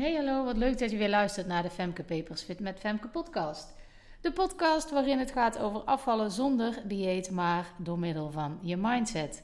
Hey 0.00 0.14
hallo, 0.14 0.44
wat 0.44 0.56
leuk 0.56 0.78
dat 0.78 0.90
je 0.90 0.96
weer 0.96 1.08
luistert 1.08 1.46
naar 1.46 1.62
de 1.62 1.70
Femke 1.70 2.02
Papers 2.02 2.42
Fit 2.42 2.60
met 2.60 2.78
Femke 2.78 3.08
podcast. 3.08 3.74
De 4.20 4.32
podcast 4.32 4.90
waarin 4.90 5.18
het 5.18 5.30
gaat 5.30 5.58
over 5.58 5.80
afvallen 5.80 6.30
zonder 6.30 6.82
dieet, 6.84 7.30
maar 7.30 7.72
door 7.76 7.98
middel 7.98 8.30
van 8.30 8.58
je 8.62 8.76
mindset. 8.76 9.42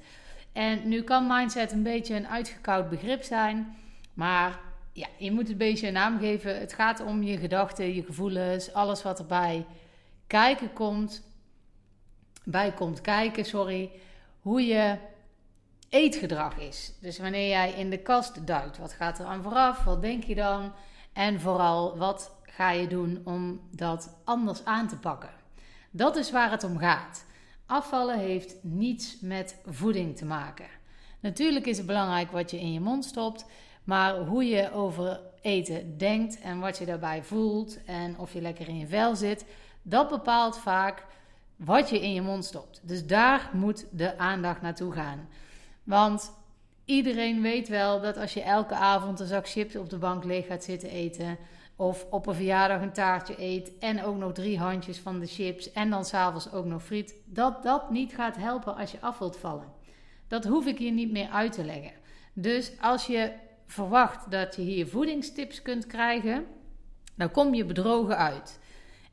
En 0.53 0.89
nu 0.89 1.03
kan 1.03 1.27
mindset 1.27 1.73
een 1.73 1.83
beetje 1.83 2.15
een 2.15 2.29
uitgekoud 2.29 2.89
begrip 2.89 3.23
zijn, 3.23 3.77
maar 4.15 4.61
ja, 4.93 5.07
je 5.19 5.33
moet 5.33 5.49
het 5.49 5.59
beetje 5.59 5.87
een 5.87 5.93
naam 5.93 6.19
geven. 6.19 6.59
Het 6.59 6.73
gaat 6.73 7.01
om 7.01 7.23
je 7.23 7.37
gedachten, 7.37 7.95
je 7.95 8.05
gevoelens, 8.05 8.73
alles 8.73 9.03
wat 9.03 9.19
erbij 9.19 9.67
kijken 10.27 10.73
komt, 10.73 11.23
bij 12.45 12.73
komt 12.73 13.01
kijken, 13.01 13.45
sorry, 13.45 13.91
hoe 14.41 14.67
je 14.67 14.97
eetgedrag 15.89 16.59
is. 16.59 16.93
Dus 17.01 17.19
wanneer 17.19 17.49
jij 17.49 17.73
in 17.73 17.91
de 17.91 17.99
kast 17.99 18.47
duikt, 18.47 18.79
wat 18.79 18.93
gaat 18.93 19.19
er 19.19 19.27
aan 19.27 19.43
vooraf? 19.43 19.85
Wat 19.85 20.03
denk 20.03 20.25
je 20.25 20.35
dan? 20.35 20.73
En 21.13 21.41
vooral, 21.41 21.99
wat 21.99 22.31
ga 22.43 22.71
je 22.71 22.87
doen 22.87 23.21
om 23.25 23.61
dat 23.71 24.17
anders 24.25 24.65
aan 24.65 24.89
te 24.89 24.97
pakken? 24.97 25.31
Dat 25.91 26.17
is 26.17 26.31
waar 26.31 26.51
het 26.51 26.65
om 26.65 26.79
gaat. 26.79 27.25
Afvallen 27.67 28.19
heeft 28.19 28.57
niets 28.63 29.21
met 29.21 29.61
voeding 29.67 30.17
te 30.17 30.25
maken. 30.25 30.67
Natuurlijk 31.21 31.67
is 31.67 31.77
het 31.77 31.87
belangrijk 31.87 32.31
wat 32.31 32.51
je 32.51 32.61
in 32.61 32.73
je 32.73 32.81
mond 32.81 33.05
stopt, 33.05 33.47
maar 33.85 34.17
hoe 34.17 34.45
je 34.45 34.73
over 34.73 35.21
eten 35.41 35.99
denkt 35.99 36.41
en 36.41 36.59
wat 36.59 36.79
je 36.79 36.85
daarbij 36.85 37.23
voelt 37.23 37.85
en 37.85 38.19
of 38.19 38.33
je 38.33 38.41
lekker 38.41 38.69
in 38.69 38.79
je 38.79 38.87
vel 38.87 39.17
zit, 39.17 39.45
dat 39.83 40.09
bepaalt 40.09 40.59
vaak 40.59 41.05
wat 41.57 41.91
je 41.91 42.01
in 42.01 42.13
je 42.13 42.23
mond 42.23 42.45
stopt. 42.45 42.81
Dus 42.83 43.07
daar 43.07 43.51
moet 43.53 43.87
de 43.91 44.19
aandacht 44.19 44.63
naartoe 44.63 44.93
gaan. 44.93 45.29
Want 45.87 46.33
iedereen 46.85 47.43
weet 47.43 47.69
wel 47.69 48.01
dat 48.01 48.17
als 48.17 48.35
je 48.35 48.43
elke 48.43 48.75
avond 48.75 49.21
een 49.21 49.27
zak 49.27 49.49
chips 49.49 49.77
op 49.77 49.91
de 49.91 49.99
bank 49.99 50.25
leeg 50.25 50.47
gaat 50.47 50.65
zitten 50.65 50.89
eten. 50.89 51.39
Of 51.77 52.07
op 52.11 52.27
een 52.27 52.35
verjaardag 52.35 52.81
een 52.81 52.93
taartje 52.93 53.43
eet. 53.43 53.79
En 53.79 54.05
ook 54.05 54.17
nog 54.17 54.33
drie 54.33 54.59
handjes 54.59 54.99
van 54.99 55.19
de 55.19 55.27
chips. 55.27 55.73
En 55.73 55.91
dan 55.91 56.05
s'avonds 56.05 56.53
ook 56.53 56.65
nog 56.65 56.83
friet. 56.83 57.15
Dat 57.25 57.63
dat 57.63 57.91
niet 57.91 58.15
gaat 58.15 58.37
helpen 58.37 58.77
als 58.77 58.91
je 58.91 59.01
af 59.01 59.19
wilt 59.19 59.37
vallen. 59.37 59.73
Dat 60.29 60.45
hoef 60.45 60.67
ik 60.67 60.79
je 60.79 60.91
niet 60.91 61.13
meer 61.13 61.29
uit 61.29 61.53
te 61.53 61.65
leggen. 61.65 61.93
Dus 62.33 62.73
als 62.81 63.07
je 63.07 63.33
verwacht 63.67 64.31
dat 64.31 64.57
je 64.57 64.63
hier 64.63 64.87
voedingstips 64.87 65.63
kunt 65.63 65.87
krijgen. 65.87 66.47
Dan 67.15 67.31
kom 67.31 67.55
je 67.55 67.65
bedrogen 67.65 68.17
uit. 68.17 68.59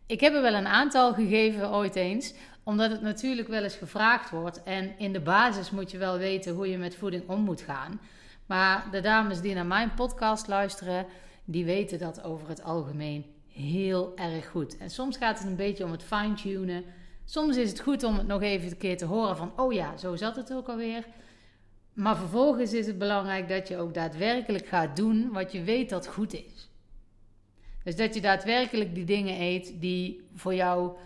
Ik 0.05 0.20
heb 0.20 0.33
er 0.33 0.42
wel 0.42 0.53
een 0.53 0.67
aantal 0.67 1.14
gegeven 1.14 1.72
ooit 1.72 1.95
eens 1.95 2.33
omdat 2.64 2.92
het 2.92 3.02
natuurlijk 3.02 3.47
wel 3.47 3.64
eens 3.64 3.75
gevraagd 3.75 4.30
wordt. 4.30 4.64
En 4.64 4.97
in 4.97 5.14
de 5.14 5.19
basis 5.19 5.72
moet 5.72 5.92
je 5.92 5.97
wel 5.97 6.17
weten 6.17 6.53
hoe 6.53 6.70
je 6.70 6.78
met 6.78 6.95
voeding 6.95 7.30
om 7.30 7.42
moet 7.42 7.61
gaan. 7.61 8.00
Maar 8.45 8.88
de 8.92 9.02
dames 9.02 9.42
die 9.42 9.53
naar 9.53 9.66
mijn 9.66 9.94
podcast 9.94 10.47
luisteren, 10.47 11.05
die 11.45 11.66
weten 11.66 12.00
dat 12.00 12.23
over 12.23 12.47
het 12.47 12.64
algemeen 12.64 13.25
heel 13.47 14.11
erg 14.16 14.50
goed. 14.50 14.78
En 14.78 14.89
soms 14.89 15.17
gaat 15.17 15.39
het 15.39 15.47
een 15.47 15.55
beetje 15.55 15.83
om 15.83 15.92
het 15.92 16.03
fine-tunen. 16.03 16.83
Soms 17.25 17.58
is 17.58 17.70
het 17.70 17.80
goed 17.80 18.03
om 18.03 18.17
het 18.17 18.28
nog 18.28 18.42
even 18.42 18.70
een 18.70 18.77
keer 18.77 18.98
te 18.98 19.05
horen 19.05 19.38
van, 19.38 19.52
oh 19.55 19.73
ja, 19.73 19.98
zo 19.98 20.16
zat 20.16 20.36
het 20.36 20.53
ook 20.53 20.67
alweer. 20.67 21.05
Maar 21.94 22.17
vervolgens 22.17 22.73
is 22.73 22.88
het 22.88 22.98
belangrijk 22.98 23.50
dat 23.50 23.67
je 23.67 23.77
ook 23.77 23.94
daadwerkelijk 23.94 24.67
gaat 24.67 24.95
doen 24.95 25.31
wat 25.31 25.52
je 25.52 25.64
weet 25.64 25.89
dat 25.89 26.08
goed 26.08 26.33
is. 26.33 26.70
Dus 27.83 27.95
dat 27.95 28.14
je 28.14 28.22
daadwerkelijk 28.22 28.95
die 28.95 29.05
dingen 29.05 29.42
eet 29.42 29.73
die 29.80 30.27
voor 30.36 30.53
jou 30.53 30.98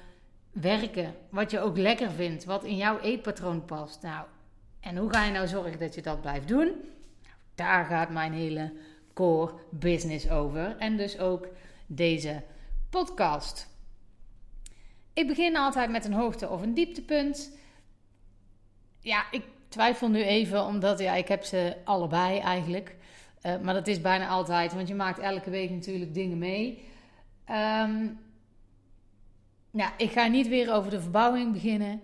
werken. 0.61 1.15
Wat 1.29 1.51
je 1.51 1.59
ook 1.59 1.77
lekker 1.77 2.11
vindt. 2.11 2.45
Wat 2.45 2.63
in 2.63 2.75
jouw 2.75 2.99
eetpatroon 2.99 3.65
past. 3.65 4.01
Nou, 4.01 4.25
en 4.79 4.97
hoe 4.97 5.13
ga 5.13 5.25
je 5.25 5.31
nou 5.31 5.47
zorgen 5.47 5.79
dat 5.79 5.95
je 5.95 6.01
dat 6.01 6.21
blijft 6.21 6.47
doen? 6.47 6.71
Daar 7.55 7.85
gaat 7.85 8.09
mijn 8.09 8.33
hele 8.33 8.73
core 9.13 9.53
business 9.69 10.29
over. 10.29 10.75
En 10.77 10.97
dus 10.97 11.19
ook 11.19 11.47
deze 11.85 12.43
podcast. 12.89 13.67
Ik 15.13 15.27
begin 15.27 15.57
altijd 15.57 15.89
met 15.89 16.05
een 16.05 16.13
hoogte- 16.13 16.49
of 16.49 16.61
een 16.61 16.73
dieptepunt. 16.73 17.51
Ja, 18.99 19.31
ik 19.31 19.43
twijfel 19.67 20.09
nu 20.09 20.23
even, 20.23 20.65
omdat 20.65 20.99
ja, 20.99 21.13
ik 21.13 21.27
heb 21.27 21.43
ze 21.43 21.75
allebei 21.83 22.39
eigenlijk. 22.39 22.95
Uh, 23.43 23.59
maar 23.59 23.73
dat 23.73 23.87
is 23.87 24.01
bijna 24.01 24.27
altijd, 24.27 24.73
want 24.73 24.87
je 24.87 24.95
maakt 24.95 25.19
elke 25.19 25.49
week 25.49 25.69
natuurlijk 25.69 26.13
dingen 26.13 26.37
mee. 26.37 26.83
Um, 27.49 28.19
ja, 29.71 29.93
ik 29.97 30.11
ga 30.11 30.27
niet 30.27 30.47
weer 30.47 30.73
over 30.73 30.91
de 30.91 31.01
verbouwing 31.01 31.53
beginnen. 31.53 32.01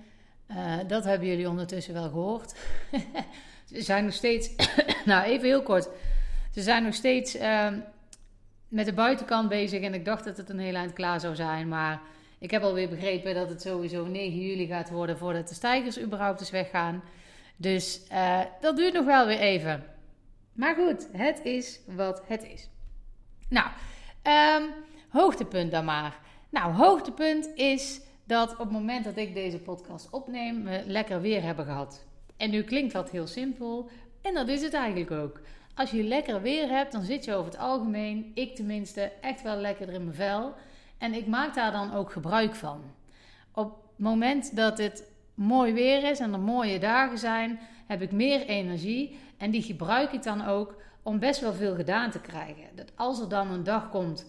Uh, 0.52 0.76
dat 0.88 1.04
hebben 1.04 1.28
jullie 1.28 1.50
ondertussen 1.50 1.94
wel 1.94 2.10
gehoord. 2.10 2.56
Ze 3.74 3.82
zijn 3.82 4.04
nog 4.04 4.14
steeds, 4.14 4.50
nou 5.06 5.24
even 5.24 5.48
heel 5.48 5.64
kort. 5.64 5.90
Ze 6.52 6.62
zijn 6.62 6.84
nog 6.84 6.94
steeds 6.94 7.36
uh, 7.36 7.68
met 8.68 8.86
de 8.86 8.94
buitenkant 8.94 9.50
bezig 9.50 9.82
en 9.82 9.94
ik 9.94 10.06
dacht 10.06 10.24
dat 10.24 10.38
het 10.38 10.50
een 10.50 10.60
heel 10.60 10.76
eind 10.76 10.94
klaar 10.94 11.20
zou 11.20 11.36
zijn. 11.36 11.68
Maar 11.68 12.02
ik 12.40 12.52
heb 12.52 12.64
alweer 12.64 12.90
begrepen 12.90 13.34
dat 13.34 13.50
het 13.50 13.62
sowieso 13.62 14.06
9 14.06 14.40
juli 14.40 14.68
gaat 14.68 14.90
worden 14.90 15.18
voordat 15.18 15.48
de 15.48 15.56
stijgers 15.56 16.00
überhaupt 16.00 16.40
eens 16.40 16.50
weggaan. 16.50 17.04
Dus 17.56 18.02
uh, 18.12 18.40
dat 18.62 18.78
duurt 18.78 18.94
nog 18.94 19.06
wel 19.06 19.26
weer 19.26 19.40
even. 19.40 19.84
Maar 20.54 20.76
goed, 20.76 21.08
het 21.12 21.40
is 21.44 21.80
wat 21.88 22.24
het 22.28 22.44
is. 22.44 22.70
Nou, 23.50 23.68
um, 24.64 24.70
hoogtepunt 25.10 25.72
dan 25.72 25.86
maar. 25.86 26.20
Nou, 26.54 26.74
hoogtepunt 26.74 27.50
is 27.56 28.02
dat 28.24 28.52
op 28.52 28.58
het 28.58 28.72
moment 28.72 29.04
dat 29.04 29.18
ik 29.18 29.34
deze 29.34 29.60
podcast 29.60 30.10
opneem, 30.10 30.64
we 30.64 30.84
lekker 30.86 31.22
weer 31.22 31.42
hebben 31.42 31.66
gehad. 31.66 32.06
En 32.38 32.50
nu 32.50 32.64
klinkt 32.64 32.94
dat 32.94 33.10
heel 33.10 33.28
simpel, 33.28 33.90
en 34.22 34.34
dat 34.34 34.48
is 34.48 34.62
het 34.62 34.74
eigenlijk 34.74 35.12
ook. 35.12 35.40
Als 35.76 35.92
je 35.92 36.04
lekker 36.04 36.42
weer 36.42 36.70
hebt, 36.70 36.92
dan 36.92 37.04
zit 37.04 37.26
je 37.26 37.34
over 37.34 37.52
het 37.52 37.60
algemeen, 37.60 38.32
ik 38.34 38.56
tenminste, 38.56 39.12
echt 39.22 39.42
wel 39.42 39.56
lekker 39.56 39.90
in 39.90 40.04
mijn 40.04 40.16
vel. 40.16 40.54
En 40.98 41.14
ik 41.14 41.28
maak 41.28 41.54
daar 41.54 41.72
dan 41.72 41.94
ook 41.94 42.12
gebruik 42.12 42.56
van. 42.56 42.82
Op 43.54 43.70
het 43.70 44.06
moment 44.06 44.56
dat 44.56 44.78
het 44.78 45.12
mooi 45.34 45.74
weer 45.74 46.04
is 46.04 46.20
en 46.20 46.34
er 46.34 46.40
mooie 46.40 46.80
dagen 46.80 47.18
zijn, 47.18 47.60
heb 47.88 48.02
ik 48.02 48.12
meer 48.12 48.46
energie. 48.46 49.20
En 49.38 49.52
die 49.52 49.62
gebruik 49.62 50.12
ik 50.12 50.24
dan 50.24 50.46
ook 50.46 50.76
om 51.04 51.20
best 51.20 51.42
wel 51.42 51.54
veel 51.54 51.76
gedaan 51.76 52.12
te 52.12 52.20
krijgen. 52.20 52.76
Dat 52.76 52.92
als 52.96 53.20
er 53.20 53.30
dan 53.30 53.52
een 53.52 53.64
dag 53.64 53.90
komt 53.90 54.26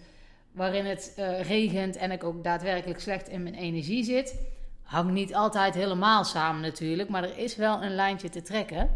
waarin 0.54 0.84
het 0.84 1.14
uh, 1.18 1.40
regent 1.40 1.96
en 1.96 2.10
ik 2.10 2.24
ook 2.24 2.44
daadwerkelijk 2.44 3.00
slecht 3.00 3.28
in 3.28 3.42
mijn 3.42 3.54
energie 3.54 4.04
zit. 4.04 4.40
Hangt 4.82 5.12
niet 5.12 5.34
altijd 5.34 5.74
helemaal 5.74 6.24
samen 6.24 6.62
natuurlijk, 6.62 7.08
maar 7.08 7.22
er 7.22 7.38
is 7.38 7.56
wel 7.56 7.82
een 7.82 7.94
lijntje 7.94 8.28
te 8.28 8.42
trekken. 8.42 8.90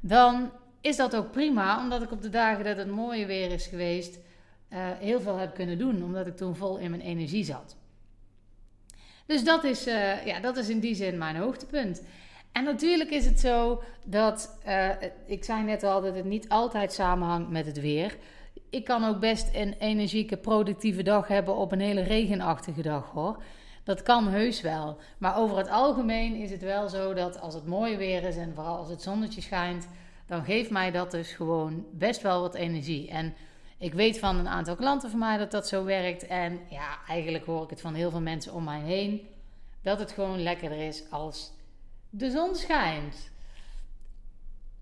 Dan 0.00 0.50
is 0.80 0.96
dat 0.96 1.16
ook 1.16 1.30
prima, 1.30 1.78
omdat 1.78 2.02
ik 2.02 2.12
op 2.12 2.22
de 2.22 2.28
dagen 2.28 2.64
dat 2.64 2.76
het 2.76 2.88
mooie 2.88 3.26
weer 3.26 3.50
is 3.50 3.66
geweest, 3.66 4.18
uh, 4.72 4.78
heel 4.98 5.20
veel 5.20 5.36
heb 5.36 5.54
kunnen 5.54 5.78
doen, 5.78 6.02
omdat 6.02 6.26
ik 6.26 6.36
toen 6.36 6.56
vol 6.56 6.76
in 6.76 6.90
mijn 6.90 7.02
energie 7.02 7.44
zat. 7.44 7.76
Dus 9.26 9.44
dat 9.44 9.64
is, 9.64 9.86
uh, 9.86 10.26
ja, 10.26 10.40
dat 10.40 10.56
is 10.56 10.68
in 10.68 10.80
die 10.80 10.94
zin 10.94 11.18
mijn 11.18 11.36
hoogtepunt. 11.36 12.02
En 12.52 12.64
natuurlijk 12.64 13.10
is 13.10 13.24
het 13.24 13.40
zo 13.40 13.82
dat, 14.04 14.58
ik 15.26 15.44
zei 15.44 15.62
net 15.62 15.82
al, 15.82 16.00
dat 16.00 16.14
het 16.14 16.24
niet 16.24 16.48
altijd 16.48 16.92
samenhangt 16.92 17.50
met 17.50 17.66
het 17.66 17.80
weer 17.80 18.16
ik 18.70 18.84
kan 18.84 19.04
ook 19.04 19.20
best 19.20 19.48
een 19.54 19.72
energieke, 19.72 20.36
productieve 20.36 21.02
dag 21.02 21.28
hebben 21.28 21.56
op 21.56 21.72
een 21.72 21.80
hele 21.80 22.02
regenachtige 22.02 22.82
dag 22.82 23.10
hoor. 23.10 23.42
Dat 23.84 24.02
kan 24.02 24.28
heus 24.28 24.60
wel. 24.60 24.98
Maar 25.18 25.36
over 25.36 25.56
het 25.56 25.68
algemeen 25.68 26.34
is 26.34 26.50
het 26.50 26.62
wel 26.62 26.88
zo 26.88 27.14
dat 27.14 27.40
als 27.40 27.54
het 27.54 27.66
mooi 27.66 27.96
weer 27.96 28.22
is 28.22 28.36
en 28.36 28.54
vooral 28.54 28.76
als 28.76 28.88
het 28.88 29.02
zonnetje 29.02 29.40
schijnt, 29.40 29.88
dan 30.26 30.44
geeft 30.44 30.70
mij 30.70 30.90
dat 30.90 31.10
dus 31.10 31.32
gewoon 31.32 31.84
best 31.92 32.22
wel 32.22 32.40
wat 32.40 32.54
energie. 32.54 33.10
En 33.10 33.34
ik 33.78 33.94
weet 33.94 34.18
van 34.18 34.36
een 34.36 34.48
aantal 34.48 34.76
klanten 34.76 35.10
van 35.10 35.18
mij 35.18 35.38
dat 35.38 35.50
dat 35.50 35.68
zo 35.68 35.84
werkt. 35.84 36.26
En 36.26 36.60
ja, 36.70 36.98
eigenlijk 37.08 37.44
hoor 37.44 37.62
ik 37.62 37.70
het 37.70 37.80
van 37.80 37.94
heel 37.94 38.10
veel 38.10 38.20
mensen 38.20 38.52
om 38.52 38.64
mij 38.64 38.80
heen. 38.80 39.28
Dat 39.82 39.98
het 39.98 40.12
gewoon 40.12 40.42
lekkerder 40.42 40.86
is 40.86 41.10
als 41.10 41.52
de 42.10 42.30
zon 42.30 42.54
schijnt. 42.54 43.30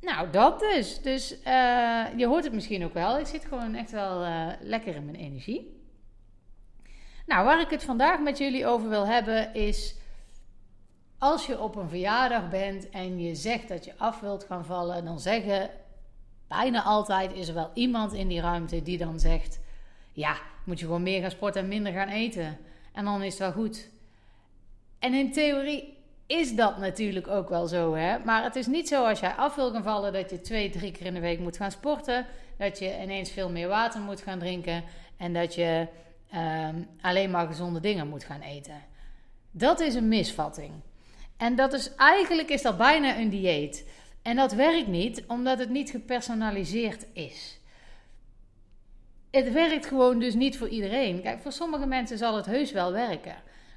Nou, 0.05 0.31
dat 0.31 0.61
dus. 0.61 1.01
Dus 1.01 1.33
uh, 1.33 2.05
je 2.17 2.27
hoort 2.27 2.45
het 2.45 2.53
misschien 2.53 2.85
ook 2.85 2.95
wel. 2.95 3.19
Ik 3.19 3.27
zit 3.27 3.45
gewoon 3.45 3.75
echt 3.75 3.91
wel 3.91 4.25
uh, 4.25 4.47
lekker 4.61 4.95
in 4.95 5.05
mijn 5.05 5.17
energie. 5.17 5.83
Nou, 7.27 7.45
waar 7.45 7.61
ik 7.61 7.71
het 7.71 7.85
vandaag 7.85 8.21
met 8.21 8.39
jullie 8.39 8.67
over 8.67 8.89
wil 8.89 9.07
hebben 9.07 9.55
is. 9.55 9.97
Als 11.19 11.47
je 11.47 11.61
op 11.61 11.77
een 11.77 11.89
verjaardag 11.89 12.49
bent 12.49 12.91
en 12.91 13.21
je 13.21 13.35
zegt 13.35 13.69
dat 13.69 13.85
je 13.85 13.93
af 13.97 14.21
wilt 14.21 14.45
gaan 14.45 14.65
vallen, 14.65 15.05
dan 15.05 15.21
zeggen 15.21 15.71
bijna 16.49 16.83
altijd 16.83 17.33
is 17.33 17.49
er 17.49 17.55
wel 17.55 17.71
iemand 17.75 18.13
in 18.13 18.29
die 18.29 18.41
ruimte 18.41 18.83
die 18.83 18.99
dan 18.99 19.21
zegt: 19.21 19.61
Ja, 20.13 20.37
moet 20.65 20.79
je 20.79 20.85
gewoon 20.85 21.03
meer 21.03 21.21
gaan 21.21 21.31
sporten 21.31 21.63
en 21.63 21.69
minder 21.69 21.93
gaan 21.93 22.09
eten. 22.09 22.59
En 22.93 23.05
dan 23.05 23.23
is 23.23 23.39
het 23.39 23.39
wel 23.39 23.53
goed. 23.53 23.89
En 24.99 25.15
in 25.15 25.33
theorie 25.33 25.94
is 26.27 26.55
dat 26.55 26.79
natuurlijk 26.79 27.29
ook 27.29 27.49
wel 27.49 27.67
zo. 27.67 27.95
Hè? 27.95 28.19
Maar 28.19 28.43
het 28.43 28.57
is 28.57 28.67
niet 28.67 28.89
zo 28.89 29.05
als 29.05 29.21
jij 29.21 29.33
af 29.33 29.55
wil 29.55 29.73
gaan 29.73 29.83
vallen 29.83 30.13
dat 30.13 30.31
je 30.31 30.41
twee, 30.41 30.71
drie 30.71 30.93
keer 30.93 31.07
in 31.07 31.15
de 31.15 31.21
week 31.21 31.39
moet 31.39 31.57
gaan 31.57 31.71
sporten. 31.71 32.27
Dat 32.59 32.79
je 32.79 32.99
ineens 33.03 33.31
veel 33.31 33.51
meer 33.51 33.69
water 33.69 34.01
moet 34.01 34.21
gaan 34.21 34.39
drinken. 34.39 34.85
En 35.17 35.33
dat 35.33 35.55
je 35.55 35.87
ehm, 36.31 36.77
alleen 37.01 37.31
maar 37.31 37.47
gezonde 37.47 37.81
dingen 37.81 38.09
moet 38.09 38.25
gaan 38.25 38.41
eten. 38.41 38.83
Dat 39.51 39.81
is 39.81 39.95
een 39.95 40.09
misvatting. 40.09 40.73
En 41.37 41.57
dat 41.57 41.73
is 41.73 41.95
eigenlijk 41.95 42.49
is 42.49 42.63
dat 42.63 42.77
bijna 42.77 43.19
een 43.19 43.29
dieet. 43.29 43.87
En 44.23 44.37
dat 44.37 44.53
werkt 44.53 44.87
niet 44.87 45.25
omdat 45.27 45.59
het 45.59 45.69
niet 45.69 45.91
gepersonaliseerd 45.91 47.07
is. 47.13 47.59
het 49.31 49.53
werkt 49.53 49.87
gewoon 49.87 50.19
dus 50.19 50.35
niet 50.35 50.59
voor 50.59 50.69
iedereen. 50.69 51.23
Kijk, 51.23 51.41
voor 51.41 51.53
sommige 51.53 51.87
mensen 51.87 52.19
zal 52.19 52.37
het 52.37 52.47
heus 52.47 52.73
wel 52.73 52.93
werken. 52.93 53.37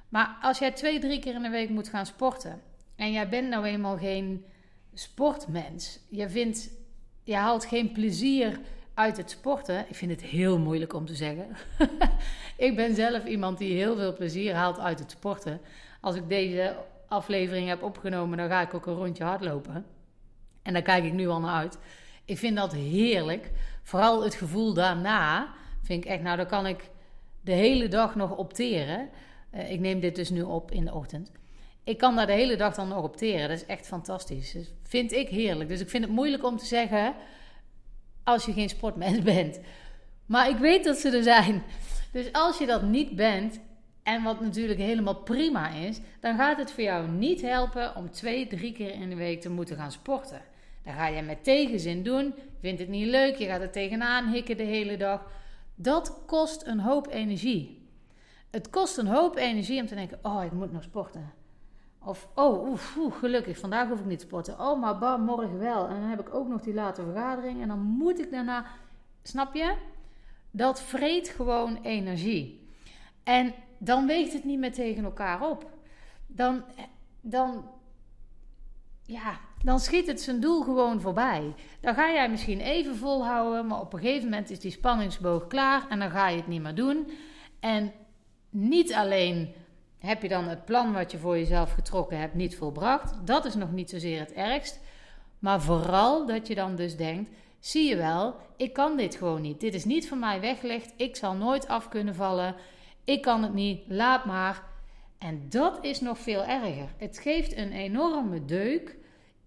Maar 0.10 0.38
als 0.42 0.60
jij 0.60 0.72
twee, 0.72 1.00
drie 1.00 1.20
keer 1.20 1.34
in 1.34 1.42
de 1.42 1.50
week 1.50 1.70
moet 1.70 1.90
gaan 1.90 2.06
sporten. 2.06 2.62
en 2.96 3.12
jij 3.12 3.30
bent 3.30 3.50
nou 3.50 3.66
eenmaal 3.66 3.98
geen 3.98 4.46
sportmens. 4.94 6.00
Je, 6.10 6.30
vindt, 6.30 6.70
je 7.24 7.36
haalt 7.36 7.66
geen 7.66 7.92
plezier 7.92 8.60
uit 8.94 9.18
het 9.18 9.30
sporten. 9.30 9.86
Ik 9.90 9.96
vind 9.96 10.12
het 10.12 10.22
heel 10.22 10.60
moeilijk 10.60 10.94
om 10.94 11.06
te 11.06 11.16
zeggen. 11.16 11.48
ik 12.68 12.76
ben 12.76 12.96
zelf 12.96 13.26
iemand 13.26 13.58
die 13.58 13.74
heel 13.74 13.96
veel 13.96 14.14
plezier 14.14 14.54
haalt 14.54 14.80
uit 14.80 15.00
het 15.00 15.12
sporten. 15.12 15.62
Als 16.02 16.16
ik 16.16 16.30
deze 16.30 16.76
aflevering 17.08 17.68
heb 17.68 17.84
opgenomen, 17.84 18.38
dan 18.38 18.50
ga 18.50 18.62
ik 18.62 18.74
ook 18.74 18.86
een 18.86 18.94
rondje 18.94 19.24
hardlopen. 19.24 19.86
En 20.62 20.74
daar 20.74 20.82
kijk 20.82 21.04
ik 21.04 21.14
nu 21.14 21.28
al 21.28 21.40
naar 21.40 21.56
uit. 21.56 21.78
Ik 22.26 22.38
vind 22.38 22.56
dat 22.56 22.74
heerlijk. 22.74 23.52
Vooral 23.84 24.24
het 24.24 24.36
gevoel 24.36 24.74
daarna 24.74 25.54
vind 25.82 26.06
ik 26.06 26.12
echt, 26.12 26.22
nou, 26.22 26.38
dan 26.38 26.48
kan 26.48 26.66
ik 26.68 26.90
de 27.42 27.52
hele 27.52 27.88
dag 27.88 28.16
nog 28.16 28.36
opteren. 28.36 29.10
Uh, 29.58 29.72
ik 29.72 29.80
neem 29.80 30.00
dit 30.00 30.16
dus 30.16 30.30
nu 30.30 30.42
op 30.42 30.72
in 30.72 30.86
de 30.86 30.94
ochtend. 30.94 31.32
Ik 31.84 31.98
kan 31.98 32.16
daar 32.16 32.28
de 32.28 32.34
hele 32.34 32.56
dag 32.56 32.76
dan 32.76 32.88
nog 32.88 33.04
opteren. 33.04 33.50
Dat 33.50 33.58
is 33.58 33.66
echt 33.66 33.88
fantastisch. 33.88 34.54
Dat 34.54 34.64
vind 34.84 35.12
ik 35.12 35.30
heerlijk. 35.30 35.70
Dus 35.70 35.82
ik 35.82 35.90
vind 35.90 36.04
het 36.04 36.14
moeilijk 36.14 36.44
om 36.44 36.58
te 36.58 36.66
zeggen 36.66 37.16
als 38.24 38.46
je 38.46 38.54
geen 38.54 38.70
sportmens 38.70 39.22
bent. 39.34 39.60
Maar 40.26 40.50
ik 40.50 40.58
weet 40.58 40.84
dat 40.84 40.98
ze 40.98 41.10
er 41.10 41.24
zijn. 41.24 41.64
Dus 42.12 42.32
als 42.32 42.58
je 42.58 42.66
dat 42.66 42.82
niet 42.82 43.16
bent, 43.16 43.60
en 44.08 44.24
wat 44.24 44.42
natuurlijk 44.42 44.80
helemaal 44.80 45.16
prima 45.16 45.70
is, 45.70 46.00
dan 46.20 46.38
gaat 46.38 46.58
het 46.58 46.72
voor 46.72 46.84
jou 46.84 47.08
niet 47.10 47.42
helpen 47.42 47.96
om 47.96 48.12
twee, 48.12 48.48
drie 48.48 48.72
keer 48.72 48.94
in 48.94 49.10
de 49.10 49.16
week 49.16 49.42
te 49.42 49.50
moeten 49.50 49.78
gaan 49.78 49.92
sporten. 49.92 50.42
Dan 50.84 50.94
ga 50.94 51.08
je 51.08 51.22
met 51.22 51.44
tegenzin 51.44 52.04
doen, 52.04 52.34
vindt 52.62 52.80
het 52.80 52.90
niet 52.90 53.08
leuk, 53.08 53.36
je 53.36 53.46
gaat 53.46 53.62
er 53.62 53.72
tegenaan 53.72 54.32
hikken 54.32 54.58
de 54.58 54.64
hele 54.64 54.98
dag. 54.98 55.32
Dat 55.76 56.22
kost 56.26 56.68
een 56.68 56.80
hoop 56.80 57.08
energie. 57.12 57.77
Het 58.50 58.70
kost 58.70 58.98
een 58.98 59.08
hoop 59.08 59.36
energie 59.36 59.82
om 59.82 59.88
te 59.88 59.96
denken: 59.96 60.20
oh, 60.22 60.44
ik 60.44 60.52
moet 60.52 60.72
nog 60.72 60.84
sporten. 60.84 61.34
Of, 62.00 62.28
oh, 62.36 62.70
oef, 62.70 62.98
gelukkig, 63.20 63.60
vandaag 63.60 63.88
hoef 63.88 64.00
ik 64.00 64.06
niet 64.06 64.20
te 64.20 64.26
sporten. 64.26 64.60
Oh, 64.60 64.80
maar 64.80 64.98
bam, 64.98 65.22
morgen 65.22 65.60
wel. 65.60 65.88
En 65.88 66.02
dan 66.02 66.10
heb 66.10 66.20
ik 66.20 66.34
ook 66.34 66.48
nog 66.48 66.62
die 66.62 66.74
late 66.74 67.02
vergadering. 67.02 67.62
En 67.62 67.68
dan 67.68 67.80
moet 67.80 68.20
ik 68.20 68.32
daarna. 68.32 68.66
Snap 69.24 69.54
je? 69.54 69.76
Dat 70.52 70.82
vreet 70.82 71.30
gewoon 71.30 71.80
energie. 71.82 72.70
En 73.24 73.54
dan 73.78 74.08
weegt 74.08 74.34
het 74.34 74.44
niet 74.44 74.60
meer 74.60 74.74
tegen 74.74 75.04
elkaar 75.04 75.50
op. 75.50 75.72
Dan, 76.28 76.64
dan, 77.22 77.70
ja, 79.04 79.40
dan 79.64 79.80
schiet 79.80 80.08
het 80.08 80.22
zijn 80.22 80.40
doel 80.40 80.62
gewoon 80.62 81.02
voorbij. 81.02 81.56
Dan 81.80 81.94
ga 81.94 82.12
jij 82.12 82.30
misschien 82.30 82.60
even 82.60 82.96
volhouden, 82.96 83.68
maar 83.68 83.80
op 83.80 83.94
een 83.94 84.00
gegeven 84.00 84.30
moment 84.30 84.50
is 84.50 84.60
die 84.60 84.72
spanningsboog 84.72 85.48
klaar 85.48 85.88
en 85.90 86.00
dan 86.00 86.12
ga 86.12 86.28
je 86.28 86.38
het 86.38 86.48
niet 86.48 86.62
meer 86.62 86.76
doen. 86.76 87.12
En 87.60 87.94
niet 88.60 88.94
alleen 88.94 89.54
heb 89.98 90.22
je 90.22 90.28
dan 90.28 90.48
het 90.48 90.66
plan 90.66 90.94
wat 90.94 91.12
je 91.12 91.18
voor 91.18 91.38
jezelf 91.38 91.72
getrokken 91.72 92.20
hebt 92.20 92.34
niet 92.34 92.58
volbracht. 92.58 93.14
Dat 93.26 93.46
is 93.46 93.56
nog 93.56 93.72
niet 93.72 93.90
zozeer 93.90 94.20
het 94.20 94.34
ergst. 94.34 94.80
Maar 95.40 95.62
vooral 95.62 96.26
dat 96.26 96.48
je 96.48 96.56
dan 96.56 96.76
dus 96.76 96.96
denkt: 96.96 97.32
zie 97.60 97.90
je 97.90 97.96
wel, 97.96 98.36
ik 98.56 98.74
kan 98.74 98.98
dit 98.98 99.16
gewoon 99.16 99.42
niet. 99.42 99.60
Dit 99.60 99.74
is 99.74 99.86
niet 99.86 100.08
voor 100.08 100.18
mij 100.18 100.40
weggelegd. 100.40 100.94
Ik 100.96 101.16
zal 101.16 101.34
nooit 101.34 101.68
af 101.68 101.90
kunnen 101.90 102.16
vallen. 102.16 102.56
Ik 103.04 103.22
kan 103.22 103.44
het 103.44 103.54
niet. 103.54 103.82
Laat 103.88 104.26
maar. 104.26 104.64
En 105.18 105.46
dat 105.50 105.78
is 105.82 106.02
nog 106.02 106.18
veel 106.18 106.44
erger. 106.44 106.90
Het 106.98 107.20
geeft 107.20 107.58
een 107.58 107.72
enorme 107.72 108.46
deuk 108.46 108.96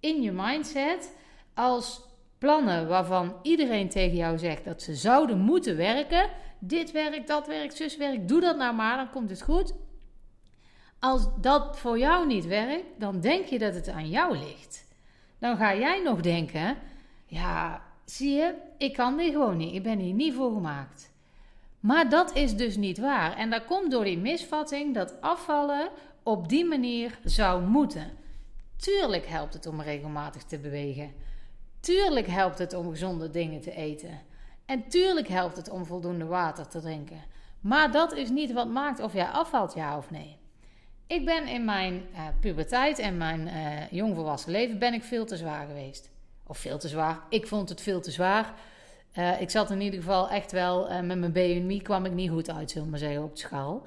in 0.01 0.23
je 0.23 0.33
mindset 0.33 1.17
als 1.55 2.03
plannen 2.41 2.89
waarvan 2.89 3.37
iedereen 3.43 3.89
tegen 3.89 4.17
jou 4.17 4.39
zegt 4.39 4.65
dat 4.65 4.83
ze 4.83 4.95
zouden 4.95 5.39
moeten 5.39 5.77
werken. 5.77 6.31
Dit 6.59 6.91
werkt, 6.91 7.29
dat 7.29 7.47
werkt, 7.47 7.77
zus 7.77 7.97
werkt. 7.97 8.29
Doe 8.29 8.41
dat 8.41 8.57
nou 8.57 8.75
maar, 8.75 8.97
dan 8.97 9.11
komt 9.11 9.31
het 9.31 9.43
goed. 9.43 9.75
Als 10.99 11.29
dat 11.41 11.79
voor 11.79 11.99
jou 11.99 12.27
niet 12.27 12.47
werkt, 12.47 12.85
dan 12.99 13.21
denk 13.21 13.47
je 13.47 13.59
dat 13.59 13.75
het 13.75 13.89
aan 13.89 14.09
jou 14.09 14.39
ligt. 14.39 14.85
Dan 15.39 15.57
ga 15.57 15.75
jij 15.75 16.03
nog 16.03 16.21
denken: 16.21 16.77
ja, 17.27 17.83
zie 18.05 18.31
je, 18.31 18.55
ik 18.79 18.93
kan 18.93 19.17
dit 19.17 19.33
gewoon 19.33 19.57
niet. 19.57 19.75
Ik 19.75 19.83
ben 19.83 19.99
hier 19.99 20.15
niet 20.15 20.35
voor 20.35 20.53
gemaakt. 20.53 21.13
Maar 21.81 22.09
dat 22.09 22.35
is 22.35 22.57
dus 22.57 22.77
niet 22.77 22.99
waar. 22.99 23.37
En 23.37 23.51
dat 23.51 23.65
komt 23.65 23.91
door 23.91 24.05
die 24.05 24.19
misvatting 24.19 24.95
dat 24.95 25.21
afvallen 25.21 25.89
op 26.23 26.49
die 26.49 26.65
manier 26.65 27.19
zou 27.25 27.63
moeten. 27.63 28.11
Tuurlijk 28.77 29.27
helpt 29.27 29.55
het 29.55 29.67
om 29.67 29.81
regelmatig 29.81 30.43
te 30.43 30.59
bewegen. 30.59 31.13
Tuurlijk 31.81 32.27
helpt 32.27 32.59
het 32.59 32.75
om 32.75 32.91
gezonde 32.91 33.31
dingen 33.31 33.61
te 33.61 33.75
eten. 33.75 34.21
En 34.67 34.88
tuurlijk 34.88 35.29
helpt 35.29 35.56
het 35.56 35.71
om 35.71 35.85
voldoende 35.85 36.25
water 36.25 36.69
te 36.69 36.81
drinken. 36.81 37.23
Maar 37.61 37.93
dat 37.93 38.12
is 38.12 38.31
niet 38.31 38.53
wat 38.53 38.69
maakt 38.69 39.00
of 39.00 39.12
jij 39.12 39.27
afvalt, 39.27 39.75
ja 39.75 39.97
of 39.97 40.11
nee. 40.11 40.37
Ik 41.06 41.25
ben 41.25 41.47
in 41.47 41.65
mijn 41.65 42.03
uh, 42.12 42.21
puberteit 42.41 42.99
en 42.99 43.17
mijn 43.17 43.41
uh, 43.41 43.91
jongvolwassen 43.91 44.50
leven 44.50 44.79
ben 44.79 44.94
ik 44.94 45.05
veel 45.05 45.25
te 45.25 45.37
zwaar 45.37 45.67
geweest. 45.67 46.11
Of 46.47 46.59
veel 46.59 46.79
te 46.79 46.88
zwaar. 46.88 47.21
Ik 47.29 47.47
vond 47.47 47.69
het 47.69 47.81
veel 47.81 48.00
te 48.00 48.11
zwaar. 48.11 48.55
Uh, 49.19 49.41
ik 49.41 49.50
zat 49.50 49.71
in 49.71 49.81
ieder 49.81 50.00
geval 50.00 50.31
echt 50.31 50.53
wel 50.53 51.03
met 51.03 51.19
mijn 51.19 51.32
BMI 51.32 51.82
kwam 51.82 52.05
ik 52.05 52.12
niet 52.12 52.31
goed 52.31 52.50
uit, 52.50 52.71
zullen 52.71 52.85
we 52.85 52.91
maar 52.91 53.00
zeggen, 53.00 53.23
op 53.23 53.35
de 53.35 53.41
schaal. 53.41 53.87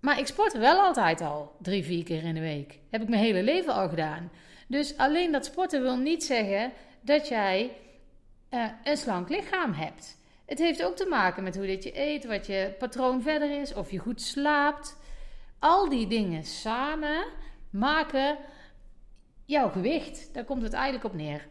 Maar 0.00 0.18
ik 0.18 0.26
sportte 0.26 0.58
wel 0.58 0.80
altijd 0.80 1.20
al 1.20 1.52
drie, 1.58 1.84
vier 1.84 2.04
keer 2.04 2.24
in 2.24 2.34
de 2.34 2.40
week. 2.40 2.78
Heb 2.90 3.02
ik 3.02 3.08
mijn 3.08 3.22
hele 3.22 3.42
leven 3.42 3.74
al 3.74 3.88
gedaan. 3.88 4.30
Dus 4.70 4.96
alleen 4.96 5.32
dat 5.32 5.44
sporten 5.44 5.82
wil 5.82 5.96
niet 5.96 6.24
zeggen 6.24 6.72
dat 7.00 7.28
jij 7.28 7.76
een 8.84 8.96
slank 8.96 9.28
lichaam 9.28 9.72
hebt. 9.72 10.18
Het 10.46 10.58
heeft 10.58 10.84
ook 10.84 10.96
te 10.96 11.06
maken 11.06 11.42
met 11.42 11.56
hoe 11.56 11.66
dit 11.66 11.82
je 11.82 12.00
eet, 12.00 12.24
wat 12.24 12.46
je 12.46 12.74
patroon 12.78 13.22
verder 13.22 13.60
is, 13.60 13.74
of 13.74 13.90
je 13.90 13.98
goed 13.98 14.22
slaapt. 14.22 14.96
Al 15.58 15.88
die 15.88 16.06
dingen 16.06 16.44
samen 16.44 17.24
maken 17.70 18.38
jouw 19.44 19.68
gewicht. 19.68 20.34
Daar 20.34 20.44
komt 20.44 20.62
het 20.62 20.72
eigenlijk 20.72 21.04
op 21.04 21.14
neer. 21.14 21.46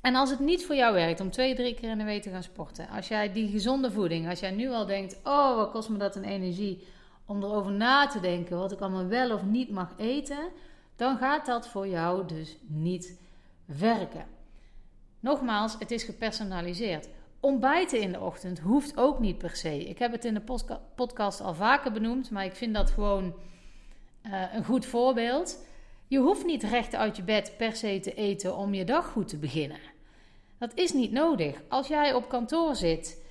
En 0.00 0.14
als 0.14 0.30
het 0.30 0.38
niet 0.38 0.66
voor 0.66 0.74
jou 0.74 0.94
werkt 0.94 1.20
om 1.20 1.30
twee, 1.30 1.54
drie 1.54 1.74
keer 1.74 1.90
in 1.90 1.98
de 1.98 2.04
week 2.04 2.22
te 2.22 2.30
gaan 2.30 2.42
sporten, 2.42 2.88
als 2.88 3.08
jij 3.08 3.32
die 3.32 3.50
gezonde 3.50 3.90
voeding, 3.90 4.28
als 4.28 4.40
jij 4.40 4.50
nu 4.50 4.70
al 4.70 4.86
denkt: 4.86 5.20
oh, 5.24 5.56
wat 5.56 5.70
kost 5.70 5.88
me 5.88 5.98
dat 5.98 6.16
een 6.16 6.24
energie 6.24 6.86
om 7.26 7.42
erover 7.42 7.72
na 7.72 8.06
te 8.06 8.20
denken 8.20 8.58
wat 8.58 8.72
ik 8.72 8.80
allemaal 8.80 9.06
wel 9.06 9.32
of 9.32 9.42
niet 9.42 9.70
mag 9.70 9.94
eten, 9.96 10.50
dan 10.98 11.16
gaat 11.16 11.46
dat 11.46 11.68
voor 11.68 11.88
jou 11.88 12.26
dus 12.26 12.56
niet 12.66 13.18
werken. 13.64 14.26
Nogmaals, 15.20 15.76
het 15.78 15.90
is 15.90 16.02
gepersonaliseerd. 16.02 17.08
Ontbijten 17.40 18.00
in 18.00 18.12
de 18.12 18.20
ochtend 18.20 18.58
hoeft 18.58 18.96
ook 18.96 19.18
niet 19.18 19.38
per 19.38 19.56
se. 19.56 19.88
Ik 19.88 19.98
heb 19.98 20.12
het 20.12 20.24
in 20.24 20.34
de 20.34 20.78
podcast 20.94 21.40
al 21.40 21.54
vaker 21.54 21.92
benoemd, 21.92 22.30
maar 22.30 22.44
ik 22.44 22.54
vind 22.54 22.74
dat 22.74 22.90
gewoon 22.90 23.34
uh, 24.22 24.54
een 24.54 24.64
goed 24.64 24.86
voorbeeld. 24.86 25.64
Je 26.06 26.18
hoeft 26.18 26.44
niet 26.44 26.62
recht 26.62 26.94
uit 26.94 27.16
je 27.16 27.22
bed 27.22 27.54
per 27.56 27.76
se 27.76 28.00
te 28.00 28.14
eten 28.14 28.56
om 28.56 28.74
je 28.74 28.84
dag 28.84 29.06
goed 29.06 29.28
te 29.28 29.36
beginnen. 29.36 29.80
Dat 30.58 30.74
is 30.74 30.92
niet 30.92 31.12
nodig. 31.12 31.62
Als 31.68 31.88
jij 31.88 32.14
op 32.14 32.28
kantoor 32.28 32.76
zit, 32.76 33.22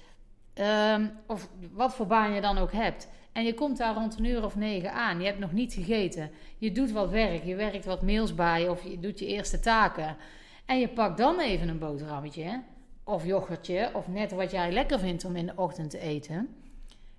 um, 0.56 1.12
of 1.26 1.50
wat 1.72 1.96
voor 1.96 2.08
baan 2.08 2.32
je 2.32 2.42
dan 2.42 2.58
ook 2.58 2.72
hebt, 2.72 3.08
en 3.38 3.44
je 3.44 3.54
komt 3.54 3.78
daar 3.78 3.94
rond 3.94 4.18
een 4.18 4.26
uur 4.26 4.44
of 4.44 4.56
negen 4.56 4.94
aan, 4.94 5.20
je 5.20 5.26
hebt 5.26 5.40
nog 5.40 5.52
niet 5.52 5.74
gegeten, 5.74 6.32
je 6.58 6.72
doet 6.72 6.92
wat 6.92 7.10
werk, 7.10 7.44
je 7.44 7.56
werkt 7.56 7.86
wat 7.86 8.02
mails 8.02 8.36
bij 8.36 8.70
of 8.70 8.84
je 8.84 9.00
doet 9.00 9.20
je 9.20 9.26
eerste 9.26 9.60
taken, 9.60 10.18
en 10.66 10.80
je 10.80 10.88
pakt 10.88 11.18
dan 11.18 11.40
even 11.40 11.68
een 11.68 11.80
boterhammetje 11.80 12.64
of 13.04 13.26
yoghurtje, 13.26 13.90
of 13.94 14.08
net 14.08 14.32
wat 14.32 14.52
jij 14.52 14.72
lekker 14.72 15.00
vindt 15.00 15.26
om 15.26 15.36
in 15.36 15.46
de 15.46 15.54
ochtend 15.56 15.90
te 15.90 16.00
eten, 16.00 16.56